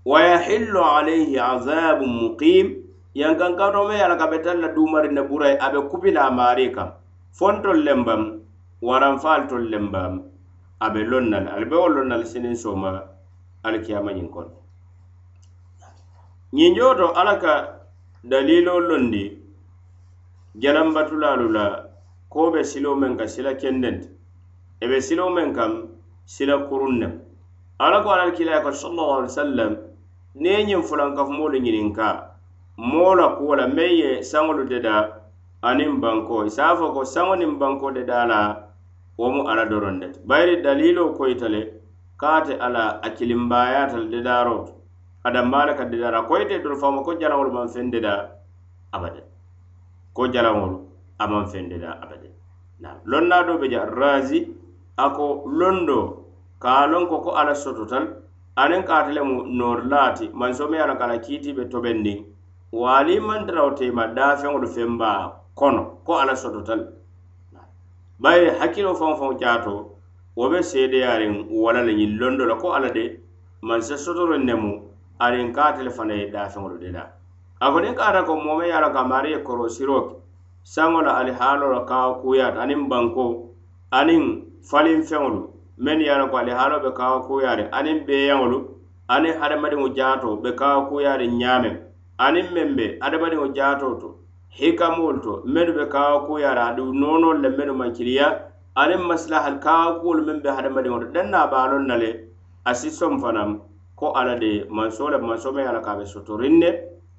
wa 0.05 0.19
yahillu 0.19 0.81
alayhi 0.97 1.39
azab 1.39 2.01
muqim 2.01 2.83
yankan 3.15 3.55
kado 3.57 3.87
me 3.89 3.97
a 3.99 4.07
loŋ 4.07 4.29
betalla 4.29 4.67
a 4.67 5.11
na 5.11 5.23
burai 5.23 5.57
la 5.57 5.81
kubila 5.89 6.29
ne 6.29 6.69
burayi 6.69 6.91
fontol 7.33 7.81
lembam 7.83 8.42
waran 8.83 9.17
faal 9.23 9.41
tol 9.49 9.63
lembaam 9.73 10.13
a 10.85 10.89
be 10.93 11.01
lonnal 11.11 11.45
ali 11.55 11.63
be 11.71 11.75
wo 11.81 11.87
lonnal 11.95 12.23
sinin 12.31 12.51
sooma 12.63 12.91
alikiyamañin 13.67 14.27
kono 14.35 14.51
ñinjoo 16.57 16.91
to 16.99 17.07
ala 17.19 17.33
ka 17.43 17.53
daliloo 18.31 18.81
londi 18.89 19.23
jalambatulaalu 20.63 21.47
la 21.57 21.65
koo 22.33 22.49
be 22.53 22.59
siloo 22.71 22.97
meŋ 23.01 23.13
ka 23.21 23.25
sila 23.35 23.53
kendenti 23.61 24.07
e 24.83 24.85
be 24.91 24.97
siloo 25.07 25.29
meŋ 25.37 25.47
kam 25.57 25.71
sila 26.35 26.57
kurun 26.67 26.95
nem 27.01 27.13
ala 27.85 28.03
ko 28.03 28.09
ala 28.15 28.23
alkiilaya 28.27 28.61
ko 28.67 28.71
sallallahu 28.81 29.15
alaihi 29.19 29.31
wasallam 29.33 29.71
niŋ 30.41 30.51
ye 30.57 30.63
ñiŋ 30.67 30.81
fulankafumoolu 30.91 31.57
ñininka 31.65 32.07
moo 32.91 33.15
la 33.19 33.27
kuwo 33.39 33.55
la 33.61 33.65
meŋ 33.77 33.91
ye 34.01 34.09
saŋolu 34.31 34.67
dedaa 34.71 35.03
aniŋ 35.71 35.91
bankoo 36.03 36.43
i 36.51 36.55
se 36.57 36.61
a 36.69 36.75
fo 36.77 36.91
ko 36.95 37.01
saŋo 37.15 37.33
niŋ 37.39 37.53
bankoo 37.63 37.91
dedaa 37.97 38.25
la 38.33 38.39
womu 39.17 39.47
ala 39.49 39.65
dorondet 39.65 40.19
bayri 40.27 40.61
dalilo 40.63 41.13
koytale 41.13 41.73
kaate 42.17 42.57
ala 42.59 42.99
akilimbayatal 43.03 44.09
dedaro 44.09 44.81
adambala 45.23 45.75
ka 45.77 45.85
dedara 45.85 46.23
koyte 46.25 46.63
dol 46.63 46.75
fama 46.75 47.01
ko 47.03 47.13
jaraŋol 47.17 47.51
man 47.53 47.67
fen 47.69 47.91
deda 47.91 48.29
abade 48.93 49.21
ko 50.13 50.23
jaraŋol 50.33 50.73
aman 51.19 51.45
fen 51.47 51.69
deda 51.69 51.91
abade 52.03 52.29
lonna 53.05 53.43
do 53.47 53.57
be 53.61 53.67
ja 53.71 53.85
razi 53.85 54.47
ako 54.97 55.45
londo 55.45 55.99
ka 56.63 56.85
lon 56.87 57.07
ko 57.07 57.21
ko 57.21 57.31
ala 57.37 57.53
sototal 57.53 58.05
anin 58.57 58.83
kaatale 58.83 59.21
mu 59.21 59.45
norlaati 59.47 60.29
man 60.33 60.53
somi 60.53 60.77
ala 60.77 60.95
kala 60.97 61.17
kiitiɓe 61.25 61.63
toɓen 61.71 61.97
ni 62.03 62.25
wali 62.71 63.19
man 63.19 63.45
dirawtema 63.45 64.07
dafeŋol 64.15 64.67
fen 64.67 64.97
ba 64.97 65.31
kono 65.55 65.81
ko 66.05 66.13
ala 66.21 66.33
sototal 66.35 66.81
bari 68.25 68.49
hakkiloo 68.59 68.93
faŋo 68.99 69.15
faŋo 69.19 69.33
jato 69.41 69.73
wo 70.37 70.45
be 70.51 70.59
seedeyaariŋ 70.69 71.33
wala 71.63 71.81
le 71.87 71.93
ñiŋ 71.99 72.11
londo 72.21 72.43
la 72.51 72.55
ko 72.61 72.67
alla 72.77 72.89
de 72.97 73.03
mansa 73.67 73.95
sotoroŋ 74.03 74.41
nemu 74.47 74.71
aniŋ 75.25 75.47
ka 75.55 75.61
ate 75.69 75.81
le 75.87 75.91
fana 75.97 76.13
ye 76.21 76.25
daafeŋolu 76.35 76.77
de 76.83 76.89
la 76.95 77.03
a 77.63 77.67
ko 77.71 77.77
niŋ 77.83 77.93
ka 77.99 78.03
ata 78.09 78.21
ko 78.27 78.33
moome 78.45 78.65
ye 78.69 78.73
a 78.77 78.79
la 78.83 78.89
ka 78.95 79.01
maari 79.11 79.29
ye 79.33 79.39
korosiroo 79.47 80.01
siro 80.03 80.21
saŋo 80.73 80.99
la 81.07 81.11
ali 81.19 81.31
haaloo 81.39 81.71
la 81.75 81.81
kawo 81.91 82.11
kuuyaata 82.21 82.59
aniŋ 82.63 82.81
banko 82.91 83.25
aniŋ 83.99 84.23
faliŋ 84.69 84.99
feŋolu 85.09 85.41
mennu 85.83 86.03
ye 86.07 86.11
a 86.15 86.25
ko 86.31 86.35
ali 86.41 86.51
haaloo 86.59 86.83
be 86.83 86.91
kawo 86.99 87.17
kuuyaariŋ 87.27 87.67
aniŋ 87.77 87.97
beeyaŋolu 88.07 88.59
aniŋ 89.13 89.33
hadamadiŋo 89.41 89.87
jato 89.97 90.29
be 90.43 90.49
kawo 90.61 90.79
kuuyaariŋ 90.89 91.31
ñaameŋ 91.41 91.75
aniŋ 92.25 92.45
meŋ 92.55 92.69
be 92.77 92.85
hadamadiŋo 93.03 93.47
jato. 93.57 93.87
to 94.01 94.09
hikamol 94.57 95.21
to 95.23 95.41
medu 95.45 95.73
be 95.75 95.85
kawakuyara 95.89 96.67
adu 96.73 96.93
nonol 96.93 97.41
le 97.41 97.49
medu 97.57 97.73
mankiliya 97.73 98.53
ani 98.75 98.95
maslahal 98.97 99.57
kawakuwolu 99.59 100.21
meŋ 100.27 100.37
be 100.43 100.49
hadamadiŋo 100.55 100.99
to 101.01 101.07
danna 101.13 101.47
baalon 101.51 101.87
na 101.87 101.95
le 102.01 102.09
asi 102.65 102.89
som 102.91 103.17
fanaŋ 103.19 103.59
ko 103.99 104.13
ala 104.13 104.37
de 104.39 104.63
manso 104.69 105.09
le 105.09 105.17
manso 105.17 105.51
me 105.51 105.63
ala 105.65 105.81
ka 105.81 105.95
be 105.97 106.05
sotorin 106.05 106.59
ne 106.61 106.69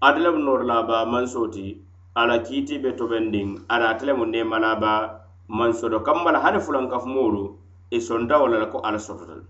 ate 0.01 0.19
lemu 0.23 0.39
norla 0.47 0.87
ba 0.87 1.05
manso 1.07 1.47
ti 1.51 1.83
ala 2.15 2.39
kiiti 2.39 2.79
be 2.83 2.93
tobendiŋ 2.95 3.67
ada 3.69 3.89
ate 3.91 4.07
lemu 4.07 4.25
nemala 4.27 4.77
ba 4.79 5.23
manso 5.49 5.89
do 5.89 6.01
kamma 6.01 6.31
la 6.33 6.39
hani 6.41 6.59
fulankafumolu 6.63 7.51
i 7.91 7.97
e 7.99 8.01
sontawo 8.01 8.47
lala 8.47 8.67
ko 8.71 8.79
ala 8.79 8.99
sotota 8.99 9.35
le 9.43 9.45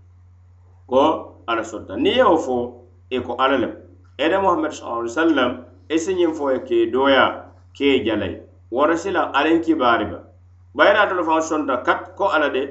ko 0.89 1.37
ala 1.47 1.61
sotota 1.61 1.95
niŋ 2.01 2.17
yewo 2.17 2.37
fo 2.37 2.57
i 3.13 3.17
e 3.21 3.21
ko 3.21 3.37
ala 3.37 3.57
lem 3.61 3.73
edemuhamadu 4.17 4.73
sa 4.73 5.05
sallam 5.07 5.69
i 5.89 5.93
e 6.01 6.01
si 6.01 6.13
ñiŋ 6.17 6.33
fo 6.33 6.49
ye 6.49 6.65
kei 6.65 6.89
dooya 6.89 7.44
kee 7.75 7.99
jalay 8.07 8.35
warasila 8.71 9.33
alen 9.35 9.59
kibaari 9.61 10.05
ba 10.07 10.19
bayira 10.75 11.01
atolo 11.03 11.23
faŋo 11.27 11.41
sonta 11.41 11.83
kat 11.83 12.15
ko 12.15 12.25
ala 12.31 12.49
de 12.49 12.61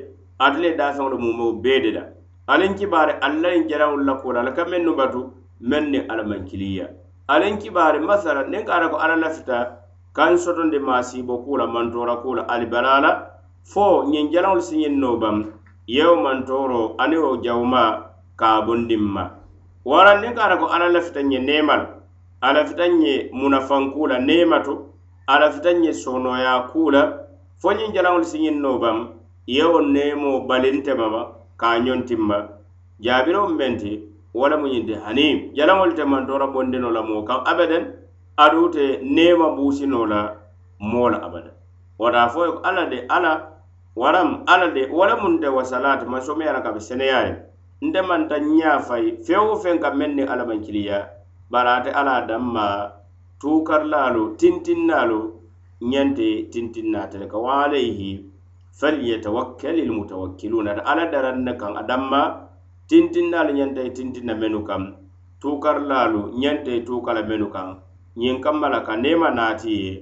ate 0.41 0.59
le 0.65 0.77
daafeŋolu 0.81 1.17
mumo 1.21 1.53
bee 1.63 1.81
de 1.85 1.91
da 1.93 2.03
alen 2.49 2.75
kibaari 2.75 3.13
allayin 3.21 3.69
jalaŋol 3.69 4.05
la 4.05 4.15
kuola 4.17 4.41
ala 4.41 4.53
ka 4.57 4.65
mennu 4.65 4.97
batu 4.97 5.29
meŋ 5.61 5.85
ni 5.93 5.99
alamankiliya 6.09 6.87
alen 7.29 7.59
kibaari 7.61 8.01
masala 8.01 8.43
niŋ 8.49 8.65
ka 8.67 8.73
ara 8.73 8.89
ko 8.89 8.97
ala 8.97 9.17
lafita 9.17 9.77
kaŋ 10.17 10.37
sotondi 10.41 10.79
maasiibo 10.81 11.37
kuula 11.45 11.67
mantora 11.67 12.17
kuula 12.25 12.49
alibalaala 12.49 13.11
fo 13.65 14.09
ñiŋ 14.09 14.33
jalaŋolu 14.33 14.63
si 14.65 14.77
ñiŋ 14.81 14.95
no 15.01 15.17
bam 15.21 15.53
yewo 15.87 16.17
mantoro 16.17 16.97
aniŋ 16.97 17.21
wo 17.25 17.37
jawuma 17.45 17.83
ka 18.41 18.47
a 18.57 18.61
bondiŋ 18.67 19.05
ma 19.15 19.25
wara 19.85 20.17
niŋ 20.21 20.33
ka 20.37 20.43
ara 20.49 20.57
ko 20.57 20.65
ala 20.67 20.89
lafita 20.89 21.21
ñe 21.23 21.39
neemal 21.39 21.83
alafita 22.41 22.89
ñe 22.89 23.29
munafaŋ 23.37 23.93
kuula 23.93 24.17
neema 24.19 24.65
to 24.65 24.94
alafitaŋ 25.33 25.77
ye 25.87 25.93
sohonoya 26.03 26.55
kuu 26.73 26.91
la 26.95 27.03
fo 27.61 27.69
ñiŋ 27.79 27.89
jalaŋolu 27.95 28.25
si 28.31 28.37
ñiŋ 28.45 28.57
noobaŋ 28.65 28.97
yewo 29.55 29.79
neemo 29.95 30.31
balinte 30.49 30.93
mama 31.01 31.23
ka 31.61 31.67
a 31.69 31.79
ñoŋtiŋ 31.87 32.21
ma 32.31 32.39
jaabiroŋ 33.05 33.49
meŋ 33.59 33.73
ti 33.81 33.91
wo 34.39 34.45
lemu 34.51 34.67
ñiŋ 34.73 34.85
ti 34.89 34.95
hani 35.05 35.27
jalaŋolu 35.57 35.93
te 35.99 36.05
mantora 36.13 36.47
bondino 36.55 36.89
la 36.97 37.03
moo 37.09 37.23
kaŋ 37.29 37.41
abadan 37.51 37.85
aduŋ 38.45 38.67
te 38.75 38.85
neema 39.17 39.49
buusino 39.57 40.01
la 40.13 40.21
moo 40.91 41.09
la 41.13 41.19
abadan 41.27 41.57
wota 42.01 42.23
fo 42.33 42.41
ye 42.49 42.53
alla 42.69 42.85
de 42.93 42.99
alla 43.17 43.33
waram 44.01 44.31
alla 44.53 44.69
de 44.77 44.83
wo 44.97 45.03
le 45.09 45.15
muŋ 45.23 45.35
te 45.43 45.49
wasalaati 45.57 46.05
masomeya 46.13 46.53
la 46.57 46.61
ka 46.65 46.71
be 46.75 46.81
seneya 46.89 47.19
ye 47.29 47.33
nte 47.87 48.01
manta 48.09 48.37
ñaa 48.57 48.79
fay 48.89 49.05
feŋ 49.27 49.43
wo 49.49 49.55
feŋ 49.63 49.77
ka 49.85 49.89
meŋ 49.99 50.11
niŋ 50.17 50.27
alla 50.33 50.45
maŋ 50.49 50.59
kiliya 50.65 50.99
bari 51.53 51.71
ate 51.77 51.91
alla 51.99 52.13
a 52.21 52.27
daŋ 52.29 52.43
ma 52.55 52.65
tukarlaalu 53.45 54.23
tintinnaalu 54.41 55.19
ñante 55.93 56.29
tintinnaata 56.53 57.17
le 57.23 57.27
ka 57.33 57.39
wa 57.45 57.53
alayhi 57.65 58.11
falyatawakkali 58.81 59.81
lmutawakkiluna 59.89 60.71
ata 60.75 60.83
ala 60.91 61.05
daran 61.13 61.39
ne 61.47 61.53
kaŋ 61.61 61.73
adamma 61.83 62.21
tintinnaalu 62.89 63.51
ñanta 63.59 63.81
ye 63.87 63.91
tintinna 63.99 64.35
menu 64.41 64.61
kaŋ 64.69 64.83
tukarlaalu 65.45 66.21
ñante 66.43 66.71
ye 66.77 66.81
tukala 66.89 67.21
menu 67.29 67.47
kaŋ 67.55 67.69
ñiŋ 68.21 68.37
kamma 68.45 68.67
la 68.75 68.81
ka 68.87 68.95
nema 69.05 69.29
naati 69.39 69.73
ye 69.85 69.93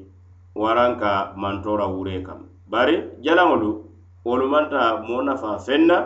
waraŋ 0.63 0.93
ka 1.03 1.13
mantora 1.43 1.87
wure 1.95 2.17
kaŋ 2.29 2.41
bari 2.73 2.97
jalaŋolu 3.25 3.71
wolu 4.27 4.47
manta 4.55 4.81
moo 5.09 5.23
nafa 5.29 5.51
fenna 5.67 5.97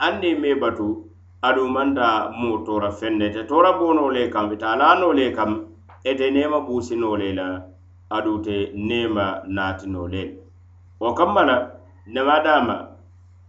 haŋ 0.00 0.14
ne 0.22 0.30
mee 0.42 0.56
batu 0.62 0.88
aduŋ 1.46 1.68
manta 1.76 2.06
moo 2.40 2.56
tora 2.66 2.90
fenne 3.00 3.24
ite 3.32 3.42
tora 3.50 3.70
boonoo 3.78 4.10
le 4.16 4.22
kaŋ 4.34 4.44
ite 4.54 4.66
alaanoo 4.74 5.12
le 5.20 5.26
kaŋ 5.38 5.50
ete 6.10 6.30
nema 6.30 6.58
businolela 6.68 7.46
adute 8.16 8.56
nema 8.88 9.24
natinolel 9.48 10.36
o 11.00 11.14
kammana 11.14 11.54
nema 12.06 12.34
dama 12.44 12.76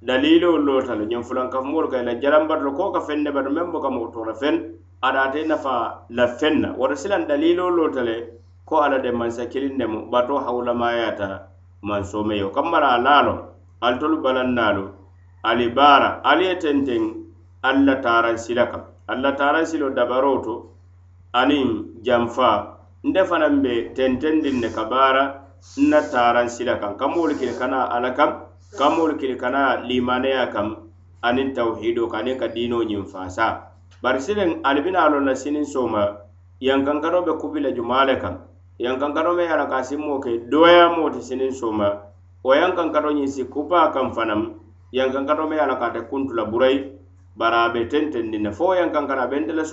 dalilol 0.02 0.64
lotal 0.64 1.02
ñofulankafumol 1.12 1.90
kayla 1.92 2.16
jalambatol 2.22 2.72
ko 2.78 2.92
ka 2.94 3.02
fenne 3.08 3.32
bato 3.36 3.50
men 3.52 3.72
boka 3.74 3.90
motora 3.92 4.34
fen 4.42 4.58
adate 5.04 5.44
nafa 5.48 6.08
la 6.10 6.28
fenna 6.28 6.70
wata 6.80 6.96
silan 6.96 7.28
dalilol 7.28 7.76
lotale 7.78 8.16
ko 8.66 8.80
ala 8.80 9.00
de 9.04 9.12
mansa 9.12 9.46
kilindemo 9.52 10.08
bato 10.12 10.40
hawulamayata 10.40 11.44
mansomeyo 11.84 12.56
kammana 12.56 12.96
a 12.96 13.00
lalo 13.08 13.34
altol 13.82 14.16
balannalo 14.24 14.84
ali 15.44 15.68
bara 15.76 16.24
ali 16.24 16.48
e 16.48 16.56
tenten 16.56 17.04
allah 17.62 18.00
taransila 18.06 18.66
kam 18.72 18.82
allah 19.12 19.36
taransilo 19.42 19.92
dabaroto 19.92 20.72
aniŋ 21.42 21.66
janfaa 22.06 22.56
nde 23.08 23.22
fanaŋ 23.30 23.56
be 23.64 23.74
tentendin 23.96 24.58
ne 24.64 24.70
ka 24.76 24.84
baara 24.92 25.24
nna 25.80 26.00
na 26.02 26.10
taaraŋ 26.12 26.48
sila 26.56 26.76
kaŋ 26.82 26.94
ka 27.00 27.06
moolu 27.12 27.34
kili 27.40 27.54
kana 27.60 27.80
ala 27.96 28.12
kam 28.18 28.32
ka 28.80 28.88
moolu 28.96 29.16
kili 29.20 29.36
kana 29.36 29.84
limaneya 29.90 30.48
kam 30.56 30.68
aniŋ 31.28 31.50
tawhido 31.58 32.04
kaŋ 32.08 32.20
aniŋ 32.24 32.36
ka 32.42 32.48
diinoo 32.56 32.84
ñiŋ 32.90 33.04
faasa 33.12 33.48
bari 34.04 34.20
siliŋ 34.24 34.50
ali 34.68 34.80
bina 34.86 35.00
a 35.06 35.12
loŋ 35.12 35.24
na 35.28 35.34
siniŋ 35.36 35.66
sooma 35.74 36.04
yankankano 36.64 37.20
be 37.28 37.34
kubila 37.42 37.68
le 37.70 37.76
jumaa 37.76 38.08
le 38.10 38.16
kaŋ 38.24 38.36
yankankano 38.80 39.32
me 39.36 39.44
ye 39.44 39.52
a 39.54 39.58
la 39.60 39.66
ka 39.68 39.78
a 39.84 39.84
si 39.84 39.96
ke 40.24 40.32
dooyamoo 40.52 41.12
ti 41.12 41.20
siniŋ 41.28 41.52
sooma 41.60 41.88
wo 42.48 42.52
yankankano 42.56 43.12
ñiŋ 43.12 43.28
si 43.28 43.42
kupaa 43.44 43.92
kaŋ 43.92 44.08
fanaŋ 44.16 44.42
yankankano 44.96 45.44
me 45.52 45.56
ye 45.60 45.64
a 45.64 45.68
la 45.68 45.76
ka 45.80 45.86
ate 45.92 46.02
burayi 46.52 46.80
bari 47.36 47.58
a 47.66 47.70
be 47.76 47.82
tentendi 47.92 48.40
ne 48.40 48.52
fo 48.56 48.72
yankankano 48.80 49.22
a 49.28 49.28
be 49.28 49.38
nte 49.44 49.52
le 49.52 49.66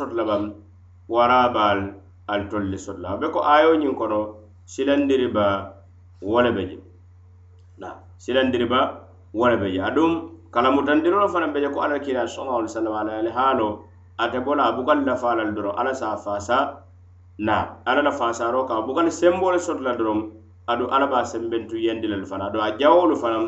waraabaal 1.08 1.94
al 2.28 2.42
tolli 2.48 2.78
soto 2.78 3.00
la 3.00 3.14
a 3.14 3.16
be 3.16 3.26
ko 3.30 3.42
ayoo 3.42 3.74
ñiŋ 3.80 3.94
kono 3.98 4.18
silandiriba 4.66 5.74
wo 6.22 6.40
le 6.44 6.50
be 6.54 6.62
je 6.70 6.76
silandiriba 8.18 8.80
wo 9.34 9.44
le 9.50 9.56
be 9.60 9.68
je 9.74 9.80
aduŋ 9.88 10.10
kalamutandiro 10.54 11.16
lo 11.18 11.28
fanaŋ 11.28 11.50
be 11.52 11.60
je 11.62 11.68
ko 11.74 11.78
alla 11.82 11.98
kiila 11.98 12.26
sala 12.26 12.54
ali 12.62 12.68
sallam 12.68 12.94
ala 12.94 13.12
ali 13.18 13.30
haalo 13.32 13.82
ate 14.18 14.38
bola 14.44 14.70
a 14.70 14.70
bugal 14.76 15.02
lafaalal 15.02 15.50
doroŋ 15.56 15.74
alla 15.74 15.92
sa 15.94 16.14
faasa 16.16 16.86
na 17.42 17.82
alla 17.84 18.02
la 18.06 18.12
faasaaro 18.14 18.64
ka 18.68 18.78
a 18.78 18.82
bugal 18.86 19.10
sembole 19.10 19.58
soto 19.58 19.82
la 19.82 19.98
doroŋ 19.98 20.20
aduŋ 20.70 20.88
alla 20.94 21.06
be 21.10 21.16
a 21.18 21.24
sembentu 21.26 21.76
yendi 21.82 22.06
lelu 22.06 22.26
fanaŋ 22.26 22.46
aduŋ 22.54 22.62
a 22.62 22.70
jawolu 22.78 23.16
fanaŋ 23.18 23.44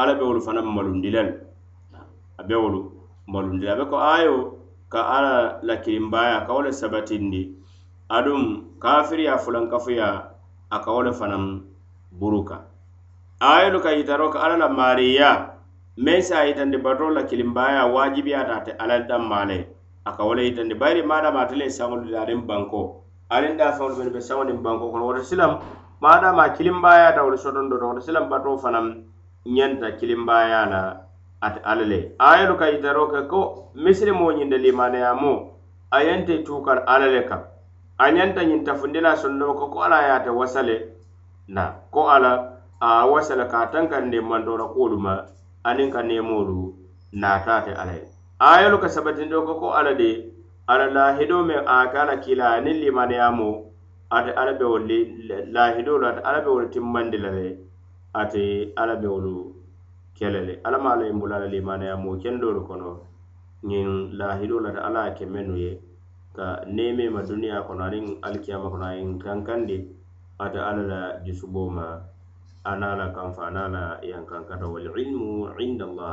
alla 0.00 0.14
be 0.16 0.24
wolu 0.24 0.40
fanaŋ 0.40 0.64
malundi 0.64 1.10
lelu 1.12 1.32
a 2.40 2.42
be 2.48 2.54
wolu 2.56 2.80
malundi 3.28 3.66
le 3.68 3.72
a 3.76 3.76
be 3.76 3.84
ko 3.92 3.96
ayoo 4.00 4.55
ka 4.96 5.02
ala 5.16 5.34
la 5.68 5.76
kilimbaya 5.84 6.48
ka 6.48 6.50
wo 6.56 6.60
le 6.66 6.72
sabatindi 6.80 7.42
aduŋ 8.16 8.42
kafiriya 8.84 9.36
fulankafuya 9.44 10.08
a 10.72 10.76
ka 10.84 10.90
wo 10.96 11.00
le 11.06 11.12
fanaŋ 11.20 11.44
buruka 12.20 12.56
ayolu 13.52 13.78
ka 13.84 13.90
yitaro 13.98 14.26
ka 14.34 14.40
ala 14.44 14.56
la 14.64 14.68
mariya 14.80 15.30
meŋ 16.04 16.18
se 16.26 16.32
a 16.40 16.46
yitandi 16.48 16.80
batoo 16.84 17.12
la 17.16 17.22
kilimbaya 17.30 17.84
waajibiyata 17.94 18.52
ate 18.58 18.72
ala 18.82 18.96
danma 19.08 19.44
le 19.50 19.58
a 20.08 20.10
ka 20.16 20.22
wo 20.24 20.32
le 20.36 20.48
yitandi 20.48 20.72
bayiri 20.80 21.02
maadama 21.10 21.44
ate 21.44 21.54
le 21.60 21.68
saŋolu 21.76 22.08
la 22.14 22.24
aniŋ 22.24 22.40
banko 22.48 22.80
aniŋ 23.36 23.52
daafaŋolu 23.60 23.94
mennu 24.00 24.12
be 24.16 24.20
saŋo 24.28 24.42
niŋ 24.48 24.58
banko 24.66 24.84
kono 24.92 25.04
woto 25.08 25.20
silam 25.32 25.52
maadama 26.04 26.44
kilimbayata 26.56 27.20
wolu 27.26 27.36
sotondo 27.44 27.76
to 27.80 27.84
woto 27.90 28.00
silam 28.08 28.24
batoo 28.32 28.56
fanaŋ 28.64 28.86
kilimbaya 29.44 29.90
kilimbayala 30.00 30.80
ate 31.42 31.60
ala 31.70 31.84
le 31.92 31.98
ayelu 32.28 32.54
ka 32.60 32.66
itaro 32.76 33.04
ke 33.12 33.20
ko 33.32 33.40
misiri 33.82 34.12
mo 34.18 34.30
ñinde 34.32 34.56
limaneyamo 34.64 35.32
ayente 35.96 36.44
tukar 36.44 36.82
ala 36.92 37.06
le 37.14 37.22
kan 37.28 37.42
añanta 38.04 38.44
ñin 38.44 38.64
tafundila 38.64 39.16
sonno 39.16 39.52
ko 39.58 39.68
ko 39.72 39.78
ala 39.86 40.00
yate 40.08 40.30
wasale 40.30 40.76
na 41.48 41.64
ko 41.92 42.08
ala 42.08 42.60
a 42.80 43.06
wasale 43.06 43.48
ka 43.48 43.66
tankande 43.72 44.20
mandora 44.20 44.64
kolu 44.64 44.96
ma 44.98 45.14
anin 45.64 45.90
ka 45.92 46.02
nemolu 46.02 46.72
natate 47.12 47.72
alaye 47.82 48.04
ayelu 48.40 48.78
ka 48.80 48.88
sabatindo 48.88 49.44
ko 49.44 49.52
ko 49.60 49.68
ala 49.76 49.94
de 49.94 50.28
ala 50.68 50.86
lahido 50.90 51.44
men 51.44 51.62
a 51.68 51.86
kala 51.92 52.16
kila 52.20 52.60
ni 52.60 52.72
limaneyamo 52.80 53.50
ate 54.10 54.32
ala 54.32 54.54
be 54.56 54.64
wolli 54.64 54.98
lahidolu 55.52 56.04
ate 56.06 56.20
ala 56.24 56.40
be 56.44 56.48
wolu 56.50 56.68
timmandila 56.70 57.30
le 57.36 57.46
ate 58.14 58.72
ala 58.76 58.96
be 58.96 59.06
wolu 59.08 59.36
kele 60.18 60.38
le 60.48 60.54
alla 60.66 60.78
maŋ 60.84 60.92
a 60.94 60.98
loŋ 61.00 61.08
i 61.10 61.12
e 61.14 61.18
bula 61.20 61.36
la 61.42 61.48
limaneya 61.54 61.94
moo 62.02 62.18
kendoolu 62.22 62.60
kono 62.68 62.90
ñiŋ 63.68 63.86
lahiloo 64.18 64.62
lata 64.66 64.80
alla 64.88 65.00
ye 65.06 65.12
ke 65.18 65.24
mennu 65.34 65.54
ye 65.64 65.72
ka 66.36 66.46
neemeema 66.76 67.20
duniyaa 67.28 67.66
kono 67.68 67.80
aniŋ 67.88 68.04
alikiyama 68.26 68.66
kono 68.72 68.84
a 68.90 68.92
ye 68.98 69.02
kankandi 69.24 69.76
ate 70.44 70.58
alla 70.70 70.82
la 70.92 71.00
jusuboo 71.24 71.68
ma 71.76 71.86
a 72.64 72.72
la 72.98 73.06
kanfa 73.16 73.42
a 73.48 73.68
la 73.76 73.82
yankankata 74.10 74.64
walilmu 74.72 75.28
inda 75.64 76.10